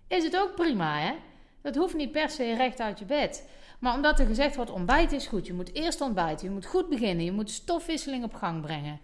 is 0.08 0.24
het 0.24 0.36
ook 0.36 0.54
prima, 0.54 0.98
hè? 0.98 1.14
Dat 1.60 1.76
hoeft 1.76 1.96
niet 1.96 2.12
per 2.12 2.30
se 2.30 2.54
recht 2.56 2.80
uit 2.80 2.98
je 2.98 3.04
bed. 3.04 3.48
Maar 3.78 3.94
omdat 3.94 4.18
er 4.18 4.26
gezegd 4.26 4.56
wordt, 4.56 4.70
ontbijt 4.70 5.12
is 5.12 5.26
goed, 5.26 5.46
je 5.46 5.52
moet 5.52 5.74
eerst 5.74 6.00
ontbijten, 6.00 6.46
je 6.46 6.52
moet 6.52 6.66
goed 6.66 6.88
beginnen, 6.88 7.24
je 7.24 7.32
moet 7.32 7.50
stofwisseling 7.50 8.24
op 8.24 8.34
gang 8.34 8.60
brengen. 8.60 9.00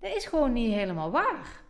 Dat 0.00 0.16
is 0.16 0.26
gewoon 0.26 0.52
niet 0.52 0.72
helemaal 0.72 1.10
waar. 1.10 1.63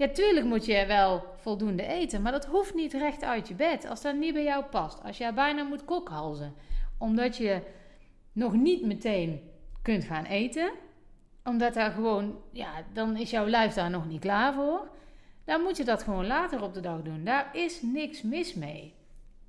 Ja, 0.00 0.08
tuurlijk 0.08 0.46
moet 0.46 0.64
je 0.64 0.86
wel 0.86 1.24
voldoende 1.36 1.86
eten, 1.86 2.22
maar 2.22 2.32
dat 2.32 2.44
hoeft 2.44 2.74
niet 2.74 2.92
recht 2.92 3.22
uit 3.22 3.48
je 3.48 3.54
bed. 3.54 3.86
Als 3.86 4.02
dat 4.02 4.14
niet 4.14 4.32
bij 4.32 4.42
jou 4.42 4.64
past. 4.64 5.02
Als 5.02 5.18
jij 5.18 5.34
bijna 5.34 5.62
moet 5.62 5.84
kokhalzen, 5.84 6.54
omdat 6.98 7.36
je 7.36 7.62
nog 8.32 8.52
niet 8.52 8.86
meteen 8.86 9.50
kunt 9.82 10.04
gaan 10.04 10.24
eten, 10.24 10.70
omdat 11.44 11.74
daar 11.74 11.90
gewoon, 11.90 12.38
ja, 12.52 12.84
dan 12.92 13.16
is 13.16 13.30
jouw 13.30 13.46
lijf 13.46 13.74
daar 13.74 13.90
nog 13.90 14.06
niet 14.06 14.20
klaar 14.20 14.54
voor. 14.54 14.88
Dan 15.44 15.62
moet 15.62 15.76
je 15.76 15.84
dat 15.84 16.02
gewoon 16.02 16.26
later 16.26 16.62
op 16.62 16.74
de 16.74 16.80
dag 16.80 17.02
doen. 17.02 17.24
Daar 17.24 17.56
is 17.56 17.82
niks 17.82 18.22
mis 18.22 18.54
mee. 18.54 18.94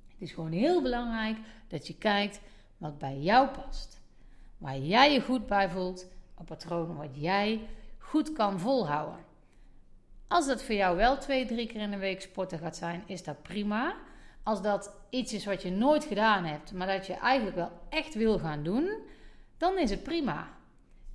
Het 0.08 0.20
is 0.20 0.32
gewoon 0.32 0.52
heel 0.52 0.82
belangrijk 0.82 1.36
dat 1.68 1.86
je 1.86 1.98
kijkt 1.98 2.40
wat 2.76 2.98
bij 2.98 3.18
jou 3.18 3.48
past. 3.48 4.00
Waar 4.58 4.78
jij 4.78 5.12
je 5.12 5.20
goed 5.20 5.46
bij 5.46 5.70
voelt, 5.70 6.06
een 6.38 6.44
patroon 6.44 6.96
wat 6.96 7.10
jij 7.12 7.60
goed 7.98 8.32
kan 8.32 8.60
volhouden. 8.60 9.30
Als 10.32 10.46
dat 10.46 10.62
voor 10.62 10.74
jou 10.74 10.96
wel 10.96 11.18
twee, 11.18 11.46
drie 11.46 11.66
keer 11.66 11.80
in 11.80 11.90
de 11.90 11.96
week 11.96 12.20
sporten 12.20 12.58
gaat 12.58 12.76
zijn, 12.76 13.02
is 13.06 13.24
dat 13.24 13.42
prima. 13.42 13.94
Als 14.42 14.62
dat 14.62 14.94
iets 15.10 15.32
is 15.32 15.44
wat 15.44 15.62
je 15.62 15.70
nooit 15.70 16.04
gedaan 16.04 16.44
hebt, 16.44 16.72
maar 16.72 16.86
dat 16.86 17.06
je 17.06 17.14
eigenlijk 17.14 17.56
wel 17.56 17.70
echt 17.88 18.14
wil 18.14 18.38
gaan 18.38 18.62
doen, 18.62 18.90
dan 19.58 19.78
is 19.78 19.90
het 19.90 20.02
prima. 20.02 20.48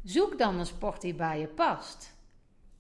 Zoek 0.04 0.38
dan 0.38 0.60
een 0.60 0.66
sport 0.66 1.02
die 1.02 1.14
bij 1.14 1.40
je 1.40 1.48
past. 1.48 2.16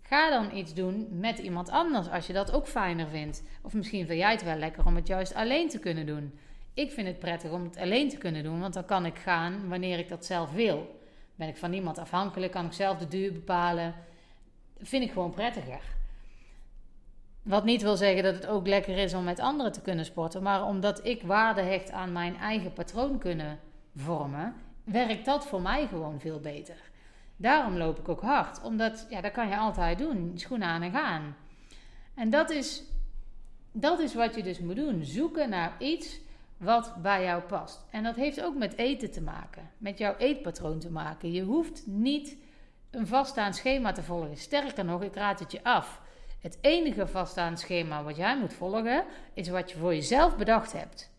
Ga 0.01 0.29
dan 0.29 0.57
iets 0.57 0.73
doen 0.73 1.07
met 1.11 1.39
iemand 1.39 1.69
anders 1.69 2.09
als 2.09 2.27
je 2.27 2.33
dat 2.33 2.51
ook 2.51 2.67
fijner 2.67 3.07
vindt. 3.07 3.43
Of 3.61 3.73
misschien 3.73 4.07
vind 4.07 4.19
jij 4.19 4.31
het 4.31 4.43
wel 4.43 4.57
lekker 4.57 4.85
om 4.85 4.95
het 4.95 5.07
juist 5.07 5.33
alleen 5.33 5.69
te 5.69 5.79
kunnen 5.79 6.05
doen. 6.05 6.39
Ik 6.73 6.91
vind 6.91 7.07
het 7.07 7.19
prettig 7.19 7.51
om 7.51 7.63
het 7.63 7.77
alleen 7.77 8.09
te 8.09 8.17
kunnen 8.17 8.43
doen, 8.43 8.59
want 8.59 8.73
dan 8.73 8.85
kan 8.85 9.05
ik 9.05 9.17
gaan 9.17 9.69
wanneer 9.69 9.99
ik 9.99 10.09
dat 10.09 10.25
zelf 10.25 10.51
wil. 10.51 10.99
Ben 11.35 11.47
ik 11.47 11.57
van 11.57 11.69
niemand 11.69 11.97
afhankelijk, 11.97 12.51
kan 12.51 12.65
ik 12.65 12.73
zelf 12.73 12.97
de 12.97 13.07
duur 13.07 13.33
bepalen. 13.33 13.95
Vind 14.79 15.03
ik 15.03 15.11
gewoon 15.11 15.31
prettiger. 15.31 15.95
Wat 17.47 17.63
niet 17.63 17.81
wil 17.81 17.95
zeggen 17.95 18.23
dat 18.23 18.35
het 18.35 18.47
ook 18.47 18.67
lekker 18.67 18.97
is 18.97 19.13
om 19.13 19.23
met 19.23 19.39
anderen 19.39 19.71
te 19.71 19.81
kunnen 19.81 20.05
sporten, 20.05 20.43
maar 20.43 20.65
omdat 20.65 21.05
ik 21.05 21.21
waarde 21.21 21.61
hecht 21.61 21.91
aan 21.91 22.11
mijn 22.11 22.35
eigen 22.35 22.73
patroon 22.73 23.17
kunnen 23.17 23.59
vormen, 23.95 24.53
werkt 24.83 25.25
dat 25.25 25.47
voor 25.47 25.61
mij 25.61 25.87
gewoon 25.87 26.19
veel 26.19 26.39
beter. 26.39 26.75
Daarom 27.35 27.77
loop 27.77 27.99
ik 27.99 28.09
ook 28.09 28.21
hard, 28.21 28.61
omdat 28.61 29.07
ja, 29.09 29.21
dat 29.21 29.31
kan 29.31 29.47
je 29.47 29.57
altijd 29.57 29.97
doen, 29.97 30.31
schoenen 30.35 30.67
aan 30.67 30.81
en 30.81 30.91
gaan. 30.91 31.35
En 32.13 32.29
dat 32.29 32.49
is, 32.49 32.83
dat 33.71 33.99
is 33.99 34.13
wat 34.13 34.35
je 34.35 34.43
dus 34.43 34.59
moet 34.59 34.75
doen: 34.75 35.03
zoeken 35.03 35.49
naar 35.49 35.75
iets 35.79 36.19
wat 36.57 36.93
bij 37.01 37.23
jou 37.23 37.41
past. 37.41 37.85
En 37.91 38.03
dat 38.03 38.15
heeft 38.15 38.43
ook 38.43 38.55
met 38.55 38.77
eten 38.77 39.11
te 39.11 39.21
maken, 39.21 39.69
met 39.77 39.97
jouw 39.97 40.15
eetpatroon 40.17 40.79
te 40.79 40.91
maken. 40.91 41.31
Je 41.31 41.41
hoeft 41.41 41.83
niet 41.85 42.37
een 42.91 43.07
vaststaand 43.07 43.55
schema 43.55 43.91
te 43.91 44.03
volgen. 44.03 44.37
Sterker 44.37 44.85
nog, 44.85 45.03
ik 45.03 45.15
raad 45.15 45.39
het 45.39 45.51
je 45.51 45.63
af. 45.63 46.05
Het 46.39 46.57
enige 46.61 47.07
vaststaand 47.07 47.59
schema 47.59 48.03
wat 48.03 48.15
jij 48.15 48.37
moet 48.37 48.53
volgen, 48.53 49.05
is 49.33 49.49
wat 49.49 49.71
je 49.71 49.77
voor 49.77 49.93
jezelf 49.93 50.37
bedacht 50.37 50.73
hebt. 50.73 51.11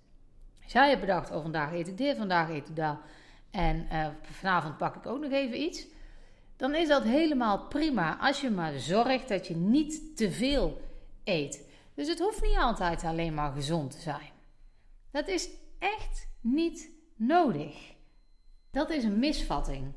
Als 0.63 0.73
jij 0.73 0.89
hebt 0.89 1.01
bedacht, 1.01 1.31
oh 1.31 1.43
vandaag 1.43 1.73
eet 1.73 1.89
ik 1.89 1.97
dit, 1.97 2.17
vandaag 2.17 2.49
eet 2.49 2.69
ik 2.69 2.77
dat. 2.77 2.97
En 3.51 3.89
uh, 3.93 4.07
vanavond 4.23 4.77
pak 4.77 4.97
ik 4.97 5.07
ook 5.07 5.21
nog 5.21 5.33
even 5.33 5.61
iets. 5.61 5.87
Dan 6.57 6.75
is 6.75 6.89
dat 6.89 7.03
helemaal 7.03 7.67
prima. 7.67 8.19
Als 8.21 8.41
je 8.41 8.51
maar 8.51 8.79
zorgt 8.79 9.29
dat 9.29 9.47
je 9.47 9.57
niet 9.57 10.17
te 10.17 10.31
veel 10.31 10.81
eet. 11.25 11.69
Dus 11.95 12.09
het 12.09 12.19
hoeft 12.19 12.43
niet 12.43 12.57
altijd 12.57 13.05
alleen 13.05 13.35
maar 13.35 13.53
gezond 13.53 13.91
te 13.91 14.01
zijn. 14.01 14.31
Dat 15.11 15.29
is 15.29 15.49
echt 15.79 16.29
niet 16.41 16.91
nodig. 17.17 17.95
Dat 18.71 18.91
is 18.91 19.05
een 19.05 19.19
misvatting. 19.19 19.93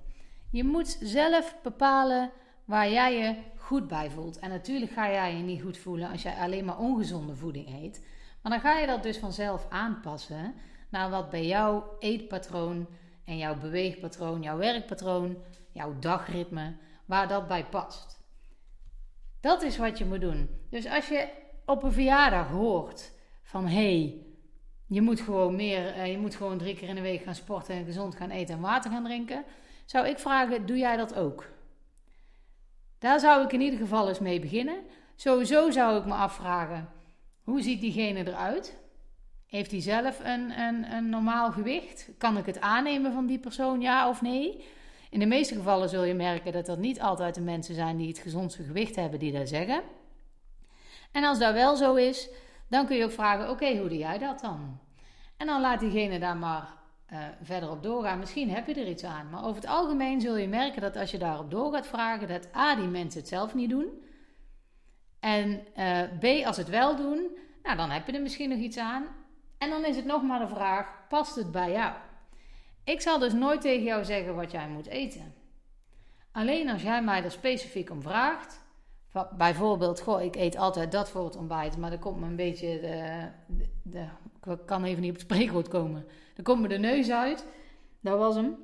Je 0.51 0.63
moet 0.63 0.97
zelf 1.01 1.55
bepalen 1.63 2.31
waar 2.65 2.89
jij 2.89 3.17
je 3.17 3.35
goed 3.61 3.87
bij 3.87 4.09
voelt. 4.09 4.39
En 4.39 4.49
natuurlijk 4.49 4.91
ga 4.91 5.11
jij 5.11 5.35
je 5.35 5.43
niet 5.43 5.61
goed 5.61 5.77
voelen 5.77 6.09
als 6.09 6.21
jij 6.21 6.35
alleen 6.35 6.65
maar 6.65 6.77
ongezonde 6.77 7.35
voeding 7.35 7.83
eet. 7.83 8.05
Maar 8.41 8.51
dan 8.51 8.61
ga 8.61 8.79
je 8.79 8.87
dat 8.87 9.03
dus 9.03 9.17
vanzelf 9.17 9.65
aanpassen 9.69 10.53
naar 10.89 11.09
wat 11.09 11.29
bij 11.29 11.45
jouw 11.45 11.95
eetpatroon 11.99 12.87
en 13.25 13.37
jouw 13.37 13.57
beweegpatroon, 13.57 14.41
jouw 14.41 14.57
werkpatroon, 14.57 15.37
jouw 15.71 15.99
dagritme, 15.99 16.75
waar 17.05 17.27
dat 17.27 17.47
bij 17.47 17.65
past. 17.65 18.19
Dat 19.39 19.61
is 19.61 19.77
wat 19.77 19.97
je 19.97 20.05
moet 20.05 20.21
doen. 20.21 20.49
Dus 20.69 20.87
als 20.87 21.07
je 21.07 21.27
op 21.65 21.83
een 21.83 21.91
verjaardag 21.91 22.47
hoort 22.47 23.11
van 23.43 23.67
hé, 23.67 23.99
hey, 23.99 24.25
je 24.87 25.01
moet 25.01 25.21
gewoon 25.21 25.55
meer, 25.55 25.97
uh, 25.97 26.11
je 26.11 26.17
moet 26.17 26.35
gewoon 26.35 26.57
drie 26.57 26.75
keer 26.75 26.89
in 26.89 26.95
de 26.95 27.01
week 27.01 27.23
gaan 27.23 27.35
sporten 27.35 27.75
en 27.75 27.85
gezond 27.85 28.15
gaan 28.15 28.29
eten 28.29 28.55
en 28.55 28.61
water 28.61 28.91
gaan 28.91 29.03
drinken, 29.03 29.43
zou 29.85 30.07
ik 30.07 30.19
vragen: 30.19 30.65
doe 30.65 30.77
jij 30.77 30.97
dat 30.97 31.15
ook? 31.15 31.49
Daar 33.01 33.19
zou 33.19 33.43
ik 33.43 33.51
in 33.51 33.61
ieder 33.61 33.79
geval 33.79 34.07
eens 34.07 34.19
mee 34.19 34.39
beginnen. 34.39 34.77
Sowieso 35.15 35.71
zou 35.71 35.99
ik 35.99 36.05
me 36.05 36.13
afvragen: 36.13 36.89
hoe 37.43 37.61
ziet 37.61 37.81
diegene 37.81 38.27
eruit? 38.27 38.79
Heeft 39.47 39.71
hij 39.71 39.81
zelf 39.81 40.19
een, 40.23 40.59
een, 40.59 40.91
een 40.91 41.09
normaal 41.09 41.51
gewicht? 41.51 42.09
Kan 42.17 42.37
ik 42.37 42.45
het 42.45 42.59
aannemen 42.59 43.13
van 43.13 43.25
die 43.25 43.39
persoon, 43.39 43.81
ja 43.81 44.09
of 44.09 44.21
nee? 44.21 44.65
In 45.09 45.19
de 45.19 45.25
meeste 45.25 45.55
gevallen 45.55 45.89
zul 45.89 46.03
je 46.03 46.13
merken 46.13 46.51
dat 46.51 46.65
dat 46.65 46.77
niet 46.77 47.01
altijd 47.01 47.35
de 47.35 47.41
mensen 47.41 47.75
zijn 47.75 47.97
die 47.97 48.07
het 48.07 48.19
gezondste 48.19 48.63
gewicht 48.63 48.95
hebben 48.95 49.19
die 49.19 49.31
dat 49.31 49.49
zeggen. 49.49 49.81
En 51.11 51.23
als 51.23 51.39
dat 51.39 51.53
wel 51.53 51.75
zo 51.75 51.95
is, 51.95 52.29
dan 52.69 52.85
kun 52.85 52.95
je 52.95 53.03
ook 53.03 53.11
vragen: 53.11 53.49
oké, 53.49 53.77
hoe 53.77 53.89
doe 53.89 53.97
jij 53.97 54.17
dat 54.17 54.39
dan? 54.39 54.79
En 55.37 55.47
dan 55.47 55.61
laat 55.61 55.79
diegene 55.79 56.19
daar 56.19 56.37
maar 56.37 56.80
uh, 57.13 57.19
verder 57.41 57.69
op 57.69 57.83
doorgaan. 57.83 58.19
Misschien 58.19 58.49
heb 58.49 58.67
je 58.67 58.73
er 58.73 58.87
iets 58.87 59.03
aan. 59.03 59.29
Maar 59.29 59.43
over 59.43 59.61
het 59.61 59.69
algemeen 59.69 60.21
zul 60.21 60.37
je 60.37 60.47
merken 60.47 60.81
dat 60.81 60.95
als 60.95 61.11
je 61.11 61.17
daarop 61.17 61.51
door 61.51 61.73
gaat 61.73 61.87
vragen, 61.87 62.27
dat 62.27 62.55
A, 62.55 62.75
die 62.75 62.87
mensen 62.87 63.19
het 63.19 63.29
zelf 63.29 63.53
niet 63.53 63.69
doen. 63.69 64.03
En 65.19 65.67
uh, 65.77 66.01
B, 66.19 66.45
als 66.45 66.57
het 66.57 66.69
wel 66.69 66.95
doen, 66.95 67.37
nou, 67.63 67.77
dan 67.77 67.89
heb 67.89 68.07
je 68.07 68.13
er 68.13 68.21
misschien 68.21 68.49
nog 68.49 68.59
iets 68.59 68.77
aan. 68.77 69.05
En 69.57 69.69
dan 69.69 69.85
is 69.85 69.95
het 69.95 70.05
nog 70.05 70.23
maar 70.23 70.39
de 70.39 70.47
vraag: 70.47 71.07
past 71.09 71.35
het 71.35 71.51
bij 71.51 71.71
jou? 71.71 71.93
Ik 72.83 73.01
zal 73.01 73.19
dus 73.19 73.33
nooit 73.33 73.61
tegen 73.61 73.83
jou 73.83 74.05
zeggen 74.05 74.35
wat 74.35 74.51
jij 74.51 74.67
moet 74.67 74.87
eten. 74.87 75.33
Alleen 76.31 76.69
als 76.69 76.81
jij 76.81 77.03
mij 77.03 77.23
er 77.23 77.31
specifiek 77.31 77.89
om 77.89 78.01
vraagt, 78.01 78.61
bijvoorbeeld, 79.37 80.01
goh, 80.01 80.21
ik 80.21 80.35
eet 80.35 80.57
altijd 80.57 80.91
dat 80.91 81.09
voor 81.09 81.25
het 81.25 81.35
ontbijt, 81.35 81.77
maar 81.77 81.89
dan 81.89 81.99
komt 81.99 82.19
me 82.19 82.25
een 82.25 82.35
beetje 82.35 82.79
de, 82.79 83.27
de, 83.81 84.05
ik 84.51 84.65
kan 84.65 84.83
even 84.83 85.01
niet 85.01 85.11
op 85.11 85.15
het 85.15 85.25
spreekwoord 85.25 85.67
komen. 85.67 86.05
Dan 86.35 86.43
komt 86.43 86.61
me 86.61 86.67
de 86.67 86.77
neus 86.77 87.09
uit, 87.09 87.45
dat 87.99 88.17
was 88.17 88.35
hem. 88.35 88.57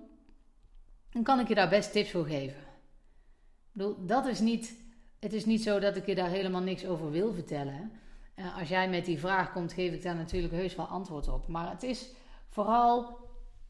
Dan 1.10 1.24
kan 1.24 1.39
ik 1.39 1.48
je 1.48 1.56
daar 1.56 1.70
best 1.70 1.92
tips 1.92 2.12
voor 2.12 2.25
geven. 2.25 2.60
Ik 2.60 3.72
bedoel, 3.72 4.06
dat 4.06 4.25
is 4.25 4.39
niet, 4.39 4.75
het 5.20 5.34
is 5.34 5.46
niet 5.46 5.63
zo 5.63 5.80
dat 5.80 5.96
ik 5.96 6.06
je 6.06 6.16
daar 6.16 6.30
helemaal 6.30 6.62
niks 6.62 6.86
over 6.86 7.12
wil 7.12 7.34
vertellen. 7.34 7.92
Uh, 8.36 8.58
als 8.58 8.70
jij 8.70 8.89
met 8.89 9.06
die 9.06 9.20
vraag 9.20 9.51
komt, 9.51 9.74
geef 9.74 9.94
ik 9.94 10.04
daar 10.04 10.16
natuurlijk 10.16 10.54
heus 10.54 10.75
wel 10.75 10.86
antwoord 10.86 11.27
op. 11.27 11.48
Maar 11.48 11.70
het 11.70 11.84
is 11.84 12.10
vooral 12.50 13.18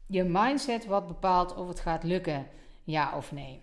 je 0.06 0.24
mindset 0.24 0.86
wat 0.86 1.06
bepaalt 1.06 1.54
of 1.54 1.68
het 1.68 1.80
gaat 1.80 2.02
lukken, 2.02 2.46
ja 2.84 3.16
of 3.16 3.32
nee. 3.32 3.62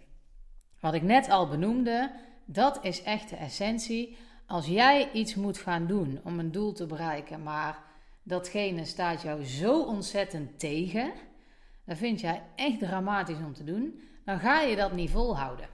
Wat 0.80 0.94
ik 0.94 1.02
net 1.02 1.30
al 1.30 1.48
benoemde, 1.48 2.12
dat 2.46 2.80
is 2.82 3.04
echt 3.04 3.30
de 3.30 3.36
essentie. 3.36 4.18
Als 4.46 4.66
jij 4.66 5.12
iets 5.12 5.36
moet 5.36 5.58
gaan 5.58 5.88
doen 5.88 6.20
om 6.24 6.40
een 6.40 6.52
doel 6.52 6.74
te 6.74 6.86
bereiken, 6.86 7.44
maar 7.44 7.84
datgene 8.24 8.86
staat 8.86 9.22
jou 9.22 9.44
zo 9.44 9.82
ontzettend 9.82 10.60
tegen, 10.60 11.12
dan 11.86 11.96
vind 11.96 12.22
jij 12.22 12.44
echt 12.56 12.80
dramatisch 12.80 13.38
om 13.38 13.54
te 13.54 13.64
doen, 13.64 14.00
dan 14.26 14.40
ga 14.40 14.62
je 14.62 14.76
dat 14.76 14.92
niet 14.92 15.10
volhouden. 15.10 15.68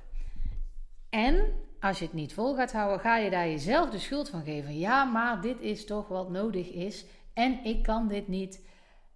En 1.10 1.54
als 1.80 2.00
je 2.00 2.06
het 2.06 2.14
niet 2.14 2.34
vol 2.34 2.56
gaat 2.56 2.72
houden, 2.72 3.00
ga 3.00 3.18
je 3.18 3.30
daar 3.30 3.48
jezelf 3.48 3.90
de 3.90 4.00
schuld 4.00 4.30
van 4.30 4.44
geven. 4.44 4.78
Ja, 4.78 5.04
maar 5.04 5.42
dit 5.42 5.60
is 5.60 5.86
toch 5.86 6.08
wat 6.08 6.30
nodig 6.30 6.72
is 6.72 7.06
en 7.34 7.64
ik 7.64 7.84
kan 7.84 8.08
dit 8.08 8.28
niet. 8.28 8.62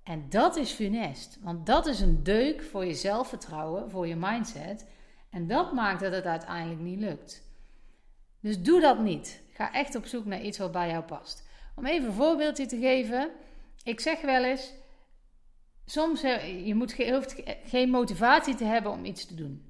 En 0.03 0.25
dat 0.29 0.55
is 0.55 0.71
funest, 0.71 1.37
want 1.41 1.65
dat 1.65 1.85
is 1.85 1.99
een 1.99 2.23
deuk 2.23 2.63
voor 2.63 2.85
je 2.85 2.93
zelfvertrouwen, 2.93 3.89
voor 3.89 4.07
je 4.07 4.15
mindset. 4.15 4.87
En 5.29 5.47
dat 5.47 5.73
maakt 5.73 6.01
dat 6.01 6.13
het 6.13 6.25
uiteindelijk 6.25 6.81
niet 6.81 6.99
lukt. 6.99 7.43
Dus 8.45 8.61
doe 8.61 8.81
dat 8.81 8.99
niet. 8.99 9.41
Ga 9.53 9.73
echt 9.73 9.95
op 9.95 10.05
zoek 10.05 10.25
naar 10.25 10.41
iets 10.41 10.57
wat 10.57 10.71
bij 10.71 10.89
jou 10.89 11.03
past. 11.03 11.47
Om 11.75 11.85
even 11.85 12.07
een 12.07 12.13
voorbeeldje 12.13 12.65
te 12.65 12.77
geven. 12.77 13.29
Ik 13.83 13.99
zeg 13.99 14.21
wel 14.21 14.43
eens, 14.43 14.73
soms 15.85 16.21
je 16.65 16.75
moet, 16.75 16.95
je 16.97 17.13
hoeft 17.13 17.35
geen 17.65 17.89
motivatie 17.89 18.55
te 18.55 18.63
hebben 18.63 18.91
om 18.91 19.05
iets 19.05 19.25
te 19.25 19.35
doen. 19.35 19.63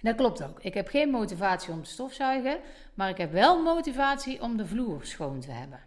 Dat 0.00 0.14
klopt 0.14 0.42
ook. 0.42 0.60
Ik 0.60 0.74
heb 0.74 0.88
geen 0.88 1.10
motivatie 1.10 1.72
om 1.72 1.82
te 1.82 1.90
stofzuigen, 1.90 2.58
maar 2.94 3.08
ik 3.08 3.16
heb 3.16 3.32
wel 3.32 3.62
motivatie 3.62 4.42
om 4.42 4.56
de 4.56 4.66
vloer 4.66 5.04
schoon 5.04 5.40
te 5.40 5.50
hebben. 5.50 5.80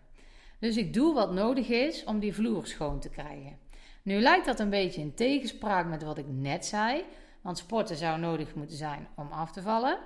Dus 0.59 0.77
ik 0.77 0.93
doe 0.93 1.13
wat 1.13 1.31
nodig 1.31 1.67
is 1.67 2.03
om 2.03 2.19
die 2.19 2.33
vloer 2.33 2.67
schoon 2.67 2.99
te 2.99 3.09
krijgen. 3.09 3.57
Nu 4.03 4.19
lijkt 4.19 4.45
dat 4.45 4.59
een 4.59 4.69
beetje 4.69 5.01
in 5.01 5.13
tegenspraak 5.13 5.87
met 5.87 6.03
wat 6.03 6.17
ik 6.17 6.27
net 6.27 6.65
zei, 6.65 7.03
want 7.41 7.57
sporten 7.57 7.95
zou 7.95 8.19
nodig 8.19 8.55
moeten 8.55 8.77
zijn 8.77 9.07
om 9.15 9.31
af 9.31 9.51
te 9.51 9.61
vallen. 9.61 9.99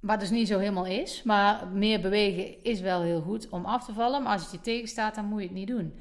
Wat 0.00 0.20
dus 0.20 0.30
niet 0.30 0.48
zo 0.48 0.58
helemaal 0.58 0.86
is. 0.86 1.22
Maar 1.22 1.68
meer 1.68 2.00
bewegen 2.00 2.64
is 2.64 2.80
wel 2.80 3.02
heel 3.02 3.20
goed 3.20 3.48
om 3.48 3.64
af 3.64 3.84
te 3.84 3.92
vallen. 3.92 4.22
Maar 4.22 4.32
als 4.32 4.42
het 4.42 4.50
je 4.50 4.60
tegenstaat, 4.60 5.14
dan 5.14 5.24
moet 5.24 5.40
je 5.40 5.46
het 5.46 5.56
niet 5.56 5.68
doen. 5.68 5.98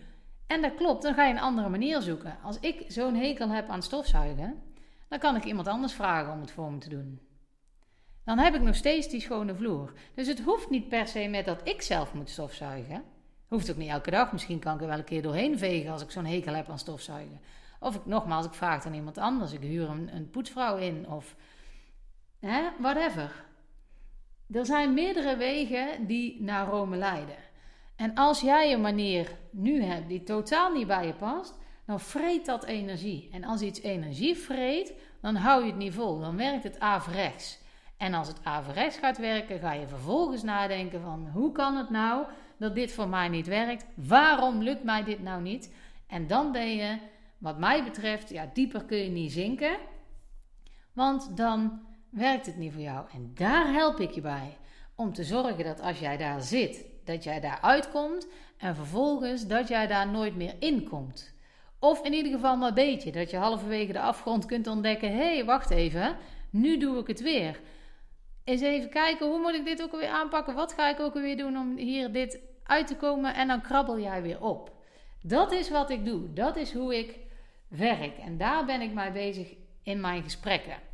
En 0.48 0.62
dat 0.62 0.76
klopt, 0.76 1.04
dan 1.04 1.14
ga 1.14 1.26
je 1.26 1.34
een 1.34 1.40
andere 1.40 1.70
manier 1.70 2.02
zoeken. 2.02 2.38
Als 2.44 2.60
ik 2.60 2.84
zo'n 2.88 3.16
hekel 3.16 3.50
heb 3.50 3.70
aan 3.70 3.84
stofzuigen, 3.84 4.62
dan 5.10 5.20
kan 5.20 5.36
ik 5.36 5.44
iemand 5.44 5.68
anders 5.68 5.94
vragen 5.94 6.34
om 6.34 6.42
het 6.42 6.52
voor 6.52 6.72
me 6.72 6.78
te 6.78 6.90
doen. 6.90 7.22
Dan 8.26 8.38
heb 8.38 8.56
ik 8.56 8.62
nog 8.62 8.76
steeds 8.76 9.10
die 9.10 9.22
schone 9.22 9.56
vloer. 9.56 9.94
Dus 10.16 10.28
het 10.28 10.42
hoeft 10.42 10.70
niet 10.70 10.88
per 10.88 11.08
se 11.08 11.28
met 11.28 11.46
dat 11.46 11.68
ik 11.68 11.82
zelf 11.82 12.14
moet 12.14 12.30
stofzuigen. 12.30 13.04
Hoeft 13.48 13.72
ook 13.72 13.78
niet 13.78 13.90
elke 13.90 14.12
dag. 14.12 14.32
Misschien 14.32 14.60
kan 14.60 14.76
ik 14.76 14.82
er 14.82 14.88
wel 14.88 14.98
een 14.98 15.04
keer 15.04 15.22
doorheen 15.22 15.58
vegen 15.58 15.92
als 15.92 16.02
ik 16.02 16.12
zo'n 16.12 16.26
hekel 16.26 16.54
heb 16.54 16.70
aan 16.70 16.80
stofzuigen. 16.80 17.40
Of 17.80 17.96
ik, 17.96 18.06
nogmaals, 18.06 18.46
ik 18.46 18.54
vraag 18.54 18.86
aan 18.86 18.94
iemand 18.94 19.18
anders. 19.18 19.52
Ik 19.52 19.62
huur 19.62 19.90
een, 19.90 20.16
een 20.16 20.30
poetsvrouw 20.30 20.78
in 20.78 21.10
of 21.10 21.36
hè, 22.40 22.70
whatever. 22.80 23.46
Er 24.52 24.66
zijn 24.66 24.94
meerdere 24.94 25.36
wegen 25.36 26.06
die 26.06 26.42
naar 26.42 26.68
Rome 26.68 26.98
leiden. 26.98 27.36
En 27.96 28.14
als 28.14 28.42
jij 28.42 28.74
een 28.74 28.82
manier 28.82 29.38
nu 29.52 29.84
hebt 29.84 30.08
die 30.08 30.24
totaal 30.24 30.72
niet 30.72 30.88
bij 30.88 31.06
je 31.06 31.14
past, 31.14 31.58
dan 31.86 32.00
vreet 32.00 32.46
dat 32.46 32.66
energie. 32.66 33.30
En 33.32 33.44
als 33.44 33.62
iets 33.62 33.82
energie 33.82 34.38
vreet, 34.38 34.94
dan 35.22 35.36
hou 35.36 35.62
je 35.62 35.68
het 35.68 35.78
niet 35.78 35.94
vol. 35.94 36.20
Dan 36.20 36.38
werkt 36.38 36.64
het 36.64 36.80
averechts. 36.80 37.60
En 37.98 38.14
als 38.14 38.28
het 38.28 38.40
averechts 38.44 38.98
gaat 38.98 39.18
werken, 39.18 39.60
ga 39.60 39.74
je 39.74 39.88
vervolgens 39.88 40.44
nadenken 40.44 41.02
van 41.02 41.30
hoe 41.34 41.52
kan 41.52 41.76
het 41.76 41.90
nou 41.90 42.26
dat 42.58 42.76
dit 42.76 42.92
voor 42.92 43.08
mij 43.08 43.28
niet 43.28 43.48
werkt? 43.48 43.86
Waarom 43.96 44.62
lukt 44.62 44.84
mij 44.84 45.04
dit 45.04 45.24
nou 45.24 45.42
niet? 45.42 45.74
En 46.08 46.28
dan 46.28 46.52
ben 46.52 46.76
je, 46.76 46.98
wat 47.38 47.58
mij 47.58 47.84
betreft, 47.84 48.30
ja, 48.30 48.50
dieper 48.54 48.84
kun 48.84 48.98
je 48.98 49.10
niet 49.10 49.32
zinken. 49.32 49.78
Want 50.94 51.38
dan 51.38 51.87
werkt 52.10 52.46
het 52.46 52.58
niet 52.58 52.74
voor 52.74 52.82
jou. 52.82 53.06
En 53.14 53.32
daar 53.34 53.74
help 53.74 54.00
ik 54.00 54.12
je 54.12 54.22
bij. 54.22 54.58
Om 54.96 55.14
te 55.14 55.24
zorgen 55.24 55.64
dat 55.64 55.82
als 55.82 56.00
jij 56.00 56.18
daar 56.18 56.42
zit, 56.42 56.86
dat 57.04 57.24
jij 57.24 57.40
daar 57.40 57.60
uitkomt. 57.62 58.28
En 58.58 58.76
vervolgens 58.76 59.48
dat 59.48 59.68
jij 59.68 59.88
daar 59.88 60.08
nooit 60.08 60.36
meer 60.36 60.56
in 60.60 60.90
komt. 60.90 61.34
Of 61.80 62.04
in 62.04 62.14
ieder 62.14 62.32
geval 62.32 62.58
maar 62.58 62.68
een 62.68 62.74
beetje. 62.74 63.12
Dat 63.12 63.30
je 63.30 63.38
halverwege 63.38 63.92
de 63.92 64.00
afgrond 64.00 64.46
kunt 64.46 64.68
ontdekken: 64.68 65.12
hé, 65.12 65.36
hey, 65.36 65.46
wacht 65.46 65.70
even, 65.70 66.18
nu 66.50 66.78
doe 66.78 67.00
ik 67.00 67.08
het 67.08 67.22
weer. 67.22 67.60
Eens 68.44 68.62
even 68.62 68.90
kijken, 68.90 69.28
hoe 69.28 69.40
moet 69.40 69.54
ik 69.54 69.66
dit 69.66 69.84
ook 69.84 69.92
alweer 69.92 70.10
aanpakken? 70.10 70.56
Wat 70.56 70.74
ga 70.74 70.90
ik 70.90 71.00
ook 71.00 71.16
alweer 71.16 71.38
doen 71.38 71.58
om 71.58 71.78
hier 71.78 72.12
dit 72.12 72.40
uit 72.64 72.88
te 72.88 72.96
komen? 72.96 73.34
En 73.34 73.48
dan 73.48 73.62
krabbel 73.62 74.00
jij 74.00 74.22
weer 74.22 74.42
op. 74.42 74.72
Dat 75.22 75.52
is 75.52 75.70
wat 75.70 75.90
ik 75.90 76.06
doe. 76.06 76.34
Dat 76.34 76.56
is 76.56 76.74
hoe 76.74 76.98
ik 76.98 77.20
werk. 77.68 78.18
En 78.18 78.38
daar 78.38 78.66
ben 78.66 78.82
ik 78.82 78.94
mee 78.94 79.12
bezig 79.12 79.54
in 79.84 80.02
mijn 80.02 80.24
gesprekken. 80.24 80.87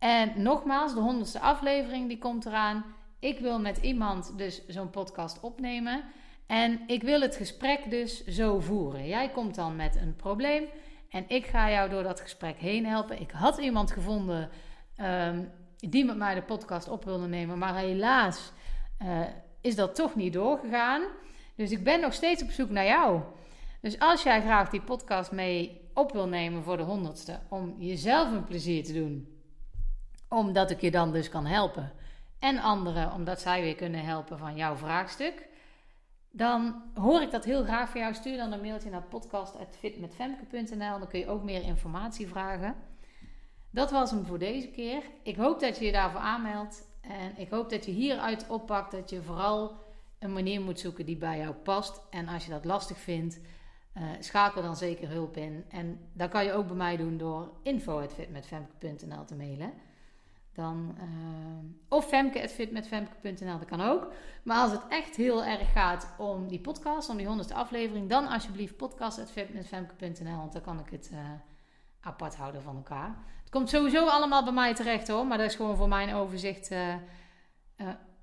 En 0.00 0.42
nogmaals, 0.42 0.94
de 0.94 1.00
honderdste 1.00 1.40
aflevering 1.40 2.08
die 2.08 2.18
komt 2.18 2.46
eraan. 2.46 2.84
Ik 3.18 3.38
wil 3.38 3.60
met 3.60 3.78
iemand 3.78 4.38
dus 4.38 4.66
zo'n 4.66 4.90
podcast 4.90 5.40
opnemen. 5.40 6.04
En 6.46 6.80
ik 6.86 7.02
wil 7.02 7.20
het 7.20 7.36
gesprek 7.36 7.90
dus 7.90 8.24
zo 8.24 8.60
voeren. 8.60 9.06
Jij 9.06 9.30
komt 9.30 9.54
dan 9.54 9.76
met 9.76 9.96
een 9.96 10.16
probleem 10.16 10.64
en 11.10 11.24
ik 11.28 11.46
ga 11.46 11.70
jou 11.70 11.90
door 11.90 12.02
dat 12.02 12.20
gesprek 12.20 12.58
heen 12.58 12.86
helpen. 12.86 13.20
Ik 13.20 13.30
had 13.30 13.58
iemand 13.58 13.90
gevonden 13.90 14.50
um, 15.00 15.50
die 15.76 16.04
met 16.04 16.16
mij 16.16 16.34
de 16.34 16.42
podcast 16.42 16.88
op 16.88 17.04
wilde 17.04 17.26
nemen, 17.26 17.58
maar 17.58 17.76
helaas 17.76 18.52
uh, 19.02 19.20
is 19.60 19.76
dat 19.76 19.94
toch 19.94 20.14
niet 20.14 20.32
doorgegaan. 20.32 21.02
Dus 21.54 21.70
ik 21.70 21.84
ben 21.84 22.00
nog 22.00 22.12
steeds 22.12 22.42
op 22.42 22.50
zoek 22.50 22.70
naar 22.70 22.84
jou. 22.84 23.20
Dus 23.80 23.98
als 23.98 24.22
jij 24.22 24.40
graag 24.40 24.70
die 24.70 24.80
podcast 24.82 25.32
mee 25.32 25.80
op 25.94 26.12
wil 26.12 26.26
nemen 26.26 26.62
voor 26.62 26.76
de 26.76 26.82
honderdste, 26.82 27.38
om 27.48 27.74
jezelf 27.78 28.32
een 28.32 28.44
plezier 28.44 28.84
te 28.84 28.92
doen, 28.92 29.39
omdat 30.30 30.70
ik 30.70 30.80
je 30.80 30.90
dan 30.90 31.12
dus 31.12 31.28
kan 31.28 31.46
helpen, 31.46 31.92
en 32.38 32.58
anderen 32.58 33.12
omdat 33.12 33.40
zij 33.40 33.62
weer 33.62 33.74
kunnen 33.74 34.04
helpen 34.04 34.38
van 34.38 34.56
jouw 34.56 34.76
vraagstuk, 34.76 35.48
dan 36.30 36.82
hoor 36.94 37.22
ik 37.22 37.30
dat 37.30 37.44
heel 37.44 37.64
graag 37.64 37.88
voor 37.90 38.00
jou. 38.00 38.14
Stuur 38.14 38.36
dan 38.36 38.52
een 38.52 38.60
mailtje 38.60 38.90
naar 38.90 39.02
podcast.fitmetfemke.nl. 39.02 40.98
Dan 40.98 41.08
kun 41.08 41.18
je 41.18 41.28
ook 41.28 41.42
meer 41.42 41.62
informatie 41.62 42.28
vragen. 42.28 42.74
Dat 43.70 43.90
was 43.90 44.10
hem 44.10 44.26
voor 44.26 44.38
deze 44.38 44.68
keer. 44.68 45.02
Ik 45.22 45.36
hoop 45.36 45.60
dat 45.60 45.78
je 45.78 45.84
je 45.84 45.92
daarvoor 45.92 46.20
aanmeldt. 46.20 46.88
En 47.00 47.36
ik 47.36 47.50
hoop 47.50 47.70
dat 47.70 47.84
je 47.84 47.92
hieruit 47.92 48.48
oppakt 48.48 48.90
dat 48.90 49.10
je 49.10 49.22
vooral 49.22 49.78
een 50.18 50.32
manier 50.32 50.60
moet 50.60 50.80
zoeken 50.80 51.06
die 51.06 51.16
bij 51.16 51.38
jou 51.38 51.54
past. 51.54 52.00
En 52.10 52.28
als 52.28 52.44
je 52.44 52.50
dat 52.50 52.64
lastig 52.64 52.98
vindt, 52.98 53.40
uh, 53.96 54.02
schakel 54.20 54.62
dan 54.62 54.76
zeker 54.76 55.08
hulp 55.08 55.36
in. 55.36 55.64
En 55.68 56.10
dat 56.12 56.30
kan 56.30 56.44
je 56.44 56.52
ook 56.52 56.66
bij 56.66 56.76
mij 56.76 56.96
doen 56.96 57.16
door 57.16 57.52
info.fitmetfemke.nl 57.62 59.24
te 59.24 59.34
mailen. 59.34 59.72
Dan, 60.54 60.96
uh, 60.98 61.04
of 61.88 62.08
femke.fitmetfemke.nl, 62.08 63.58
dat 63.58 63.64
kan 63.64 63.80
ook. 63.80 64.12
Maar 64.42 64.56
als 64.56 64.72
het 64.72 64.82
echt 64.88 65.16
heel 65.16 65.44
erg 65.44 65.72
gaat 65.72 66.14
om 66.18 66.48
die 66.48 66.60
podcast, 66.60 67.08
om 67.08 67.16
die 67.16 67.26
honderdste 67.26 67.56
aflevering, 67.56 68.08
dan 68.08 68.28
alsjeblieft 68.28 68.76
podcast.fitmetfemke.nl, 68.76 70.36
want 70.36 70.52
dan 70.52 70.62
kan 70.62 70.78
ik 70.78 70.90
het 70.90 71.10
uh, 71.12 71.18
apart 72.00 72.36
houden 72.36 72.62
van 72.62 72.76
elkaar. 72.76 73.16
Het 73.40 73.50
komt 73.50 73.68
sowieso 73.68 74.06
allemaal 74.06 74.44
bij 74.44 74.52
mij 74.52 74.74
terecht 74.74 75.08
hoor, 75.08 75.26
maar 75.26 75.38
dat 75.38 75.46
is 75.46 75.54
gewoon 75.54 75.76
voor 75.76 75.88
mijn 75.88 76.14
overzicht 76.14 76.70
uh, 76.70 76.94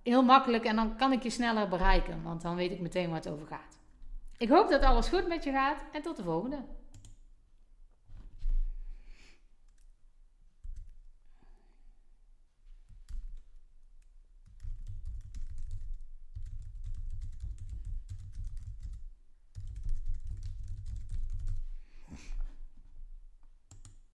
heel 0.03 0.23
makkelijk 0.23 0.63
en 0.63 0.75
dan 0.75 0.95
kan 0.95 1.11
ik 1.11 1.23
je 1.23 1.29
sneller 1.29 1.67
bereiken, 1.67 2.23
want 2.23 2.41
dan 2.41 2.55
weet 2.55 2.71
ik 2.71 2.79
meteen 2.79 3.07
waar 3.07 3.19
het 3.19 3.29
over 3.29 3.47
gaat. 3.47 3.79
Ik 4.37 4.49
hoop 4.49 4.69
dat 4.69 4.81
alles 4.81 5.07
goed 5.07 5.27
met 5.27 5.43
je 5.43 5.51
gaat 5.51 5.85
en 5.91 6.01
tot 6.01 6.15
de 6.15 6.23
volgende. 6.23 6.57